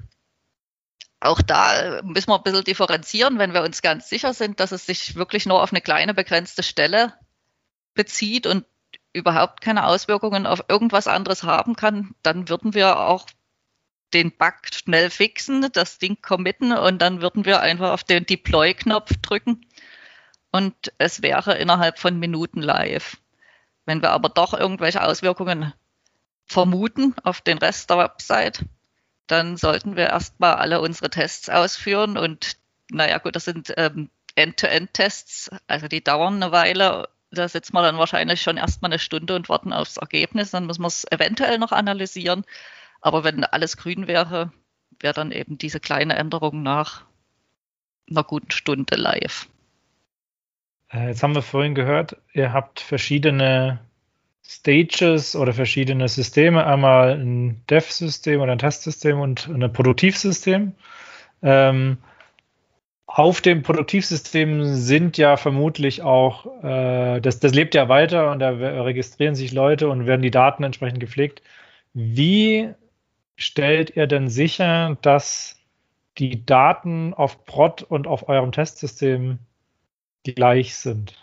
auch 1.20 1.42
da 1.42 2.02
müssen 2.04 2.30
wir 2.30 2.38
ein 2.38 2.44
bisschen 2.44 2.64
differenzieren, 2.64 3.38
wenn 3.38 3.54
wir 3.54 3.64
uns 3.64 3.82
ganz 3.82 4.08
sicher 4.08 4.34
sind, 4.34 4.62
dass 4.62 4.72
es 4.72 4.86
sich 4.86 5.16
wirklich 5.16 5.46
nur 5.46 5.62
auf 5.62 5.74
eine 5.74 5.82
kleine 5.82 6.14
begrenzte 6.14 6.64
Stelle 6.64 7.14
bezieht 7.94 8.48
und 8.48 8.66
überhaupt 9.13 9.62
keine 9.62 9.86
Auswirkungen 9.86 10.45
auf 10.45 10.63
irgendwas 10.67 11.08
anderes 11.08 11.43
haben 11.43 11.76
kann, 11.76 12.15
dann 12.24 12.50
würden 12.50 12.74
wir 12.74 13.00
auch 13.00 13.26
den 14.13 14.36
Bug 14.36 14.56
schnell 14.74 15.10
fixen, 15.10 15.67
das 15.72 16.00
Ding 16.00 16.22
committen 16.22 16.72
und 16.72 17.02
dann 17.02 17.22
würden 17.22 17.45
wir 17.45 17.62
einfach 17.62 17.91
auf 17.91 18.04
den 18.04 18.26
Deploy-Knopf 18.26 19.17
drücken 19.22 19.65
und 20.52 20.76
es 20.98 21.22
wäre 21.22 21.58
innerhalb 21.58 22.00
von 22.00 22.17
Minuten 22.17 22.62
live. 22.62 23.17
Wenn 23.86 24.02
wir 24.02 24.12
aber 24.12 24.30
doch 24.30 24.54
irgendwelche 24.54 25.04
Auswirkungen 25.04 25.74
vermuten 26.45 27.15
auf 27.24 27.41
den 27.41 27.60
Rest 27.60 27.89
der 27.89 27.98
Website, 28.00 28.65
dann 29.28 29.58
sollten 29.58 29.95
wir 29.95 30.08
erstmal 30.08 30.56
alle 30.56 30.82
unsere 30.82 31.10
Tests 31.10 31.50
ausführen 31.50 32.17
und 32.17 32.58
naja 32.91 33.19
gut, 33.19 33.36
das 33.36 33.45
sind 33.45 33.72
ähm, 33.78 34.10
End-to-End-Tests, 34.36 35.52
also 35.67 35.88
die 35.88 36.04
dauern 36.04 36.41
eine 36.41 36.52
Weile 36.52 37.10
da 37.32 37.48
sitzen 37.48 37.74
wir 37.74 37.82
dann 37.82 37.98
wahrscheinlich 37.98 38.42
schon 38.42 38.58
erstmal 38.58 38.92
eine 38.92 39.00
Stunde 39.00 39.36
und 39.36 39.50
warten 39.50 39.74
aufs 39.74 39.98
Ergebnis. 39.98 40.52
Dann 40.52 40.65
müssen 40.65 40.82
wir 40.82 40.88
es 40.88 41.06
eventuell 41.12 41.60
noch 41.60 41.72
analysieren. 41.72 42.46
Aber 43.02 43.24
wenn 43.24 43.44
alles 43.44 43.78
grün 43.78 44.08
wäre, 44.08 44.52
wäre 45.00 45.13
dann 45.13 45.32
eben 45.32 45.58
diese 45.58 45.80
kleine 45.80 46.15
Änderung 46.15 46.63
nach 46.63 47.06
einer 48.10 48.24
guten 48.24 48.52
Stunde 48.52 48.96
live. 48.96 49.48
Äh, 50.92 51.10
jetzt 51.10 51.24
haben 51.24 51.36
wir 51.36 51.42
vorhin 51.42 51.76
gehört, 51.76 52.18
ihr 52.34 52.52
habt 52.52 52.80
verschiedene 52.80 53.80
Stages 54.44 55.36
oder 55.36 55.54
verschiedene 55.54 56.08
Systeme. 56.08 56.65
Einmal 56.65 57.20
ein 57.20 57.63
Dev-System 57.70 58.42
oder 58.42 58.54
ein 58.54 58.60
Testsystem 58.60 59.20
und 59.20 59.48
ein 59.48 59.72
Produktivsystem. 59.72 60.74
Ähm, 61.44 61.98
auf 63.12 63.41
dem 63.41 63.63
Produktivsystem 63.63 64.76
sind 64.76 65.17
ja 65.17 65.36
vermutlich 65.36 66.04
auch, 66.04 66.45
äh, 66.63 67.19
das, 67.19 67.39
das 67.39 67.56
lebt 67.56 67.74
ja 67.74 67.89
weiter 67.89 68.30
und 68.32 68.38
da 68.38 68.50
registrieren 68.50 69.34
sich 69.34 69.52
Leute 69.52 69.89
und 69.89 70.06
werden 70.06 70.22
die 70.22 70.30
Daten 70.30 70.63
entsprechend 70.63 71.00
gepflegt. 71.00 71.41
Wie 71.95 72.69
stellt 73.36 73.95
ihr 73.95 74.06
denn 74.06 74.30
sicher, 74.30 74.95
dass 75.02 75.56
die 76.19 76.45
Daten 76.45 77.15
auf 77.15 77.45
Prod 77.45 77.82
und 77.82 78.06
auf 78.06 78.30
eurem 78.30 78.52
Testsystem 78.52 79.39
gleich 80.24 80.76
sind? 80.76 81.15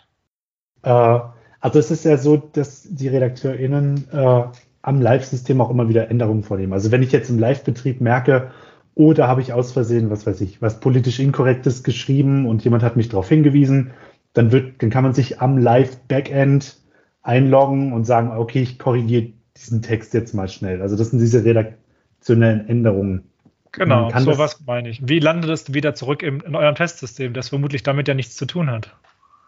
Äh, 0.83 0.89
also 0.89 1.79
es 1.79 1.89
ist 1.89 2.03
ja 2.03 2.17
so, 2.17 2.35
dass 2.35 2.83
die 2.83 3.07
RedakteurInnen 3.07 4.09
äh, 4.11 4.43
am 4.81 5.01
Live-System 5.01 5.61
auch 5.61 5.69
immer 5.69 5.87
wieder 5.87 6.11
Änderungen 6.11 6.43
vornehmen. 6.43 6.73
Also 6.73 6.91
wenn 6.91 7.01
ich 7.01 7.13
jetzt 7.13 7.29
im 7.29 7.39
Live-Betrieb 7.39 8.01
merke, 8.01 8.51
oder 8.97 9.27
habe 9.27 9.41
ich 9.41 9.53
aus 9.53 9.71
Versehen, 9.71 10.09
was 10.09 10.25
weiß 10.25 10.41
ich, 10.41 10.59
was 10.59 10.79
politisch 10.79 11.19
Inkorrektes 11.19 11.83
geschrieben 11.83 12.47
und 12.47 12.63
jemand 12.63 12.81
hat 12.81 12.97
mich 12.97 13.09
darauf 13.09 13.29
hingewiesen, 13.29 13.91
dann 14.33 14.51
wird, 14.51 14.81
dann 14.81 14.89
kann 14.89 15.03
man 15.03 15.13
sich 15.13 15.39
am 15.39 15.59
Live-Backend 15.59 16.77
einloggen 17.21 17.93
und 17.93 18.05
sagen, 18.05 18.31
okay, 18.31 18.61
ich 18.63 18.79
korrigiere 18.79 19.33
diesen 19.55 19.83
Text 19.83 20.15
jetzt 20.15 20.33
mal 20.33 20.49
schnell. 20.49 20.81
Also 20.81 20.95
das 20.95 21.11
sind 21.11 21.19
diese 21.19 21.45
redaktionellen 21.45 22.67
Änderungen. 22.67 23.29
Genau, 23.71 24.09
sowas 24.17 24.63
meine 24.65 24.89
ich. 24.89 25.07
Wie 25.07 25.19
landet 25.19 25.51
es 25.51 25.73
wieder 25.75 25.93
zurück 25.93 26.23
im, 26.23 26.41
in 26.41 26.55
eurem 26.55 26.73
Testsystem, 26.73 27.33
das 27.33 27.49
vermutlich 27.49 27.83
damit 27.83 28.07
ja 28.07 28.15
nichts 28.15 28.35
zu 28.35 28.47
tun 28.47 28.71
hat? 28.71 28.95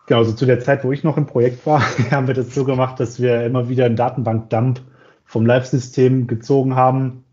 Genau, 0.06 0.20
also 0.20 0.34
zu 0.34 0.46
der 0.46 0.60
Zeit, 0.60 0.84
wo 0.84 0.92
ich 0.92 1.04
noch 1.04 1.18
im 1.18 1.26
Projekt 1.26 1.66
war, 1.66 1.82
haben 2.12 2.28
wir 2.28 2.36
das 2.36 2.54
so 2.54 2.66
gemacht, 2.66 3.00
dass 3.00 3.20
wir 3.20 3.44
immer 3.44 3.68
wieder 3.68 3.86
einen 3.86 3.96
Datenbank-Dump 3.96 4.82
vom 5.26 5.48
Live-System 5.48 6.28
gezogen 6.28 6.76
haben 6.76 7.24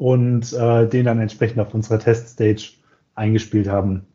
und 0.00 0.54
äh, 0.54 0.88
den 0.88 1.04
dann 1.04 1.20
entsprechend 1.20 1.60
auf 1.60 1.74
unserer 1.74 1.98
Teststage 1.98 2.72
eingespielt 3.14 3.68
haben. 3.68 4.06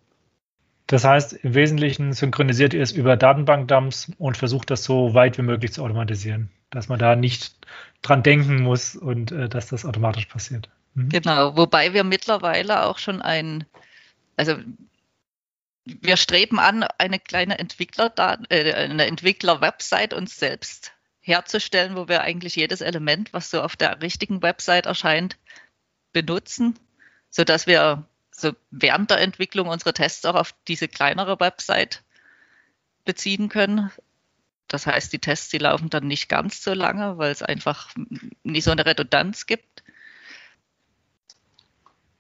Das 0.88 1.04
heißt, 1.04 1.34
im 1.34 1.54
Wesentlichen 1.54 2.12
synchronisiert 2.12 2.74
ihr 2.74 2.82
es 2.82 2.91
über 2.91 3.15
Datenbank-Dumps 3.15 4.12
und 4.17 4.36
versucht 4.36 4.71
das 4.71 4.84
so 4.84 5.13
weit 5.13 5.38
wie 5.38 5.43
möglich 5.43 5.74
zu 5.74 5.84
automatisieren, 5.84 6.50
dass 6.71 6.89
man 6.89 6.98
da 6.98 7.15
nicht 7.15 7.54
dran 8.02 8.24
denken 8.24 8.63
muss 8.63 8.95
und 8.95 9.32
äh, 9.32 9.48
dass 9.48 9.67
das 9.67 9.86
automatisch 9.86 10.26
passiert. 10.26 10.69
Mhm. 10.95 11.10
Genau, 11.10 11.56
wobei 11.56 11.93
wir 11.93 12.04
mittlerweile 12.04 12.86
auch 12.86 12.98
schon 12.98 13.21
ein, 13.21 13.63
also 14.38 14.56
wir 15.86 16.17
streben 16.17 16.58
an, 16.58 16.84
eine 16.98 17.19
kleine 17.19 17.60
Entwickler 17.60 18.12
äh, 18.50 18.74
eine 18.74 19.06
Entwickler-Website 19.06 20.15
uns 20.15 20.39
selbst 20.39 20.93
herzustellen, 21.21 21.95
wo 21.95 22.08
wir 22.08 22.21
eigentlich 22.21 22.56
jedes 22.56 22.82
Element, 22.82 23.34
was 23.34 23.52
so 23.52 23.62
auf 23.62 23.76
der 23.76 24.02
richtigen 24.02 24.41
Website 24.41 24.88
erscheint, 24.88 25.38
benutzen, 26.15 26.80
sodass 27.30 27.67
wir 27.67 28.06
so 28.32 28.54
während 28.71 29.12
der 29.12 29.19
Entwicklung 29.19 29.67
unsere 29.67 29.93
Tests 29.93 30.25
auch 30.25 30.36
auf 30.36 30.56
diese 30.67 30.88
kleinere 30.88 31.39
Website 31.39 32.04
beziehen 33.04 33.49
können. 33.49 33.91
Das 34.69 34.88
heißt, 34.88 35.12
die 35.12 35.19
Tests, 35.19 35.49
die 35.49 35.58
laufen 35.58 35.89
dann 35.89 36.08
nicht 36.08 36.30
ganz 36.30 36.63
so 36.63 36.73
lange, 36.73 37.17
weil 37.17 37.32
es 37.32 37.43
einfach 37.43 37.93
nicht 38.43 38.63
so 38.63 38.71
eine 38.71 38.86
Redundanz 38.86 39.45
gibt. 39.45 39.84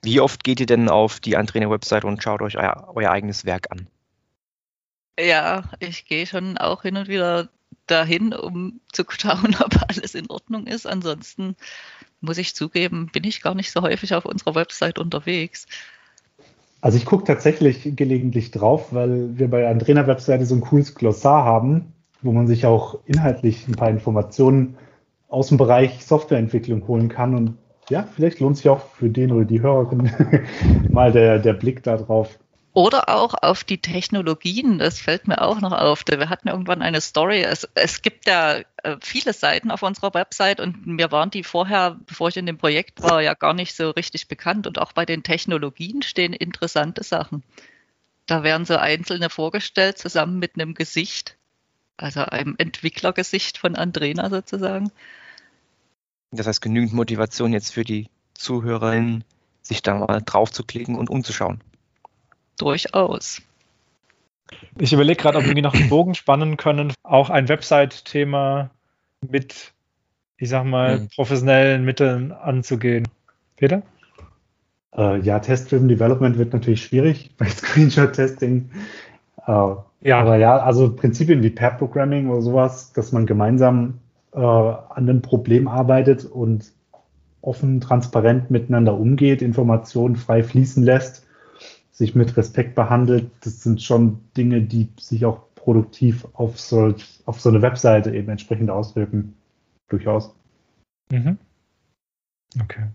Wie 0.03 0.19
oft 0.19 0.43
geht 0.43 0.59
ihr 0.59 0.67
denn 0.67 0.89
auf 0.89 1.21
die 1.21 1.37
Antrainer-Website 1.37 2.03
und 2.03 2.21
schaut 2.21 2.41
euch 2.41 2.57
euer, 2.57 2.91
euer, 2.93 3.11
eigenes 3.11 3.45
Werk 3.45 3.71
an? 3.71 3.87
Ja, 5.17 5.63
ich 5.79 6.05
gehe 6.05 6.27
schon 6.27 6.57
auch 6.57 6.81
hin 6.81 6.97
und 6.97 7.07
wieder 7.07 7.49
dahin, 7.87 8.33
um 8.33 8.81
zu 8.91 9.05
schauen, 9.09 9.55
ob 9.59 9.89
alles 9.89 10.15
in 10.15 10.29
Ordnung 10.29 10.67
ist. 10.67 10.85
Ansonsten 10.85 11.55
muss 12.25 12.37
ich 12.37 12.55
zugeben, 12.55 13.09
bin 13.11 13.23
ich 13.23 13.41
gar 13.41 13.55
nicht 13.55 13.71
so 13.71 13.81
häufig 13.81 14.13
auf 14.13 14.25
unserer 14.25 14.55
Website 14.55 14.99
unterwegs. 14.99 15.67
Also 16.81 16.97
ich 16.97 17.05
gucke 17.05 17.23
tatsächlich 17.23 17.95
gelegentlich 17.95 18.51
drauf, 18.51 18.93
weil 18.93 19.37
wir 19.39 19.49
bei 19.49 19.61
der 19.61 19.69
Antrainer-Webseite 19.69 20.45
so 20.45 20.53
ein 20.53 20.61
cooles 20.61 20.93
Glossar 20.93 21.43
haben, 21.43 21.93
wo 22.21 22.31
man 22.31 22.47
sich 22.47 22.65
auch 22.65 22.99
inhaltlich 23.05 23.67
ein 23.67 23.75
paar 23.75 23.89
Informationen 23.89 24.77
aus 25.27 25.47
dem 25.47 25.57
Bereich 25.57 26.05
Softwareentwicklung 26.05 26.87
holen 26.87 27.09
kann. 27.09 27.33
Und 27.33 27.57
ja, 27.89 28.07
vielleicht 28.15 28.39
lohnt 28.39 28.57
sich 28.57 28.69
auch 28.69 28.81
für 28.97 29.09
den 29.09 29.31
oder 29.31 29.45
die 29.45 29.61
Hörerin 29.61 30.11
mal 30.89 31.11
der, 31.11 31.39
der 31.39 31.53
Blick 31.53 31.81
darauf. 31.81 32.37
Oder 32.73 33.07
auch 33.07 33.35
auf 33.41 33.63
die 33.63 33.81
Technologien, 33.81 34.79
das 34.79 34.99
fällt 34.99 35.29
mir 35.29 35.41
auch 35.41 35.61
noch 35.61 35.71
auf. 35.71 36.03
Wir 36.07 36.29
hatten 36.29 36.49
irgendwann 36.49 36.81
eine 36.81 36.99
Story. 36.99 37.41
Es, 37.41 37.67
es 37.73 38.01
gibt 38.01 38.27
ja 38.27 38.57
viele 39.01 39.33
Seiten 39.33 39.71
auf 39.71 39.83
unserer 39.83 40.13
Website 40.13 40.59
und 40.59 40.85
mir 40.85 41.11
waren 41.11 41.31
die 41.31 41.43
vorher, 41.43 41.97
bevor 42.05 42.29
ich 42.29 42.37
in 42.37 42.45
dem 42.45 42.57
Projekt 42.57 43.01
war, 43.01 43.21
ja 43.21 43.33
gar 43.33 43.53
nicht 43.53 43.75
so 43.75 43.89
richtig 43.91 44.27
bekannt. 44.27 44.67
Und 44.67 44.79
auch 44.79 44.93
bei 44.93 45.05
den 45.05 45.23
Technologien 45.23 46.01
stehen 46.01 46.33
interessante 46.33 47.03
Sachen. 47.03 47.43
Da 48.25 48.43
werden 48.43 48.65
so 48.65 48.75
einzelne 48.77 49.29
vorgestellt, 49.29 49.97
zusammen 49.97 50.39
mit 50.39 50.55
einem 50.55 50.73
Gesicht, 50.73 51.37
also 51.97 52.21
einem 52.21 52.55
Entwicklergesicht 52.57 53.57
von 53.57 53.75
Andrena 53.75 54.29
sozusagen. 54.29 54.91
Das 56.31 56.47
heißt, 56.47 56.61
genügend 56.61 56.93
Motivation 56.93 57.53
jetzt 57.53 57.73
für 57.73 57.83
die 57.83 58.09
Zuhörerinnen, 58.33 59.23
sich 59.61 59.81
da 59.81 59.95
mal 59.95 60.21
drauf 60.21 60.51
zu 60.51 60.63
klicken 60.63 60.95
und 60.95 61.09
umzuschauen. 61.09 61.61
Durchaus. 62.57 63.41
Ich 64.77 64.93
überlege 64.93 65.21
gerade, 65.21 65.37
ob 65.37 65.45
wir 65.45 65.61
noch 65.61 65.73
einen 65.73 65.89
Bogen 65.89 66.15
spannen 66.15 66.57
können, 66.57 66.93
auch 67.03 67.29
ein 67.29 67.49
Website-Thema 67.49 68.69
mit, 69.21 69.73
ich 70.37 70.49
sag 70.49 70.65
mal, 70.65 70.99
hm. 70.99 71.07
professionellen 71.15 71.85
Mitteln 71.85 72.31
anzugehen. 72.31 73.07
Peter? 73.55 73.81
Äh, 74.95 75.19
ja, 75.21 75.39
Test-Driven 75.39 75.87
Development 75.87 76.37
wird 76.37 76.53
natürlich 76.53 76.83
schwierig 76.83 77.31
bei 77.37 77.47
Screenshot-Testing. 77.47 78.69
Äh, 79.47 79.51
ja. 79.51 80.19
Aber 80.19 80.37
ja, 80.37 80.57
also 80.57 80.95
Prinzipien 80.95 81.41
wie 81.41 81.49
Pair-Programming 81.49 82.29
oder 82.29 82.41
sowas, 82.41 82.93
dass 82.93 83.11
man 83.11 83.25
gemeinsam 83.25 83.99
äh, 84.33 84.39
an 84.39 84.83
einem 84.97 85.21
Problem 85.21 85.67
arbeitet 85.67 86.25
und 86.25 86.71
offen, 87.41 87.79
transparent 87.79 88.51
miteinander 88.51 88.97
umgeht, 88.97 89.41
Informationen 89.41 90.15
frei 90.15 90.43
fließen 90.43 90.83
lässt, 90.83 91.24
sich 91.95 92.13
mit 92.13 92.35
Respekt 92.35 92.75
behandelt, 92.75 93.31
das 93.41 93.63
sind 93.63 93.81
schon 93.81 94.19
Dinge, 94.35 94.61
die 94.61 94.89
sich 94.99 95.25
auch 95.25 95.43
produktiv 95.55 96.27
auf 96.33 96.59
so, 96.59 96.93
auf 97.25 97.39
so 97.39 97.49
eine 97.49 97.61
Webseite 97.61 98.13
eben 98.13 98.29
entsprechend 98.29 98.69
auswirken. 98.69 99.33
Durchaus. 99.87 100.35
Mhm. 101.09 101.37
Okay. 102.61 102.87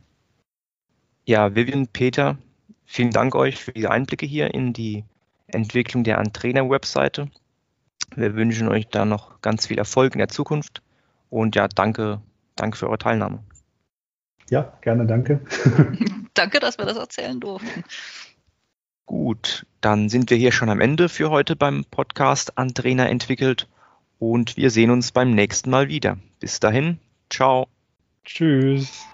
Ja, 1.24 1.54
Vivian, 1.54 1.86
Peter, 1.86 2.36
vielen 2.84 3.10
Dank 3.10 3.34
euch 3.34 3.56
für 3.64 3.72
die 3.72 3.86
Einblicke 3.86 4.26
hier 4.26 4.52
in 4.52 4.74
die 4.74 5.04
Entwicklung 5.46 6.04
der 6.04 6.18
Antrainer-Webseite. 6.18 7.30
Wir 8.16 8.34
wünschen 8.34 8.68
euch 8.68 8.86
da 8.88 9.06
noch 9.06 9.40
ganz 9.40 9.66
viel 9.66 9.78
Erfolg 9.78 10.14
in 10.14 10.18
der 10.18 10.28
Zukunft 10.28 10.82
und 11.30 11.56
ja, 11.56 11.68
danke, 11.68 12.20
danke 12.54 12.76
für 12.76 12.88
eure 12.88 12.98
Teilnahme. 12.98 13.42
Ja, 14.50 14.76
gerne, 14.82 15.06
danke. 15.06 15.40
danke, 16.34 16.60
dass 16.60 16.76
wir 16.76 16.84
das 16.84 16.96
erzählen 16.96 17.38
durften. 17.40 17.84
Gut, 19.06 19.66
dann 19.80 20.08
sind 20.08 20.30
wir 20.30 20.36
hier 20.36 20.52
schon 20.52 20.70
am 20.70 20.80
Ende 20.80 21.08
für 21.08 21.30
heute 21.30 21.56
beim 21.56 21.84
Podcast 21.90 22.56
an 22.58 22.74
Trainer 22.74 23.08
entwickelt 23.08 23.68
und 24.18 24.56
wir 24.56 24.70
sehen 24.70 24.90
uns 24.90 25.12
beim 25.12 25.32
nächsten 25.32 25.70
Mal 25.70 25.88
wieder. 25.88 26.18
Bis 26.38 26.60
dahin, 26.60 26.98
ciao. 27.28 27.66
Tschüss. 28.24 29.04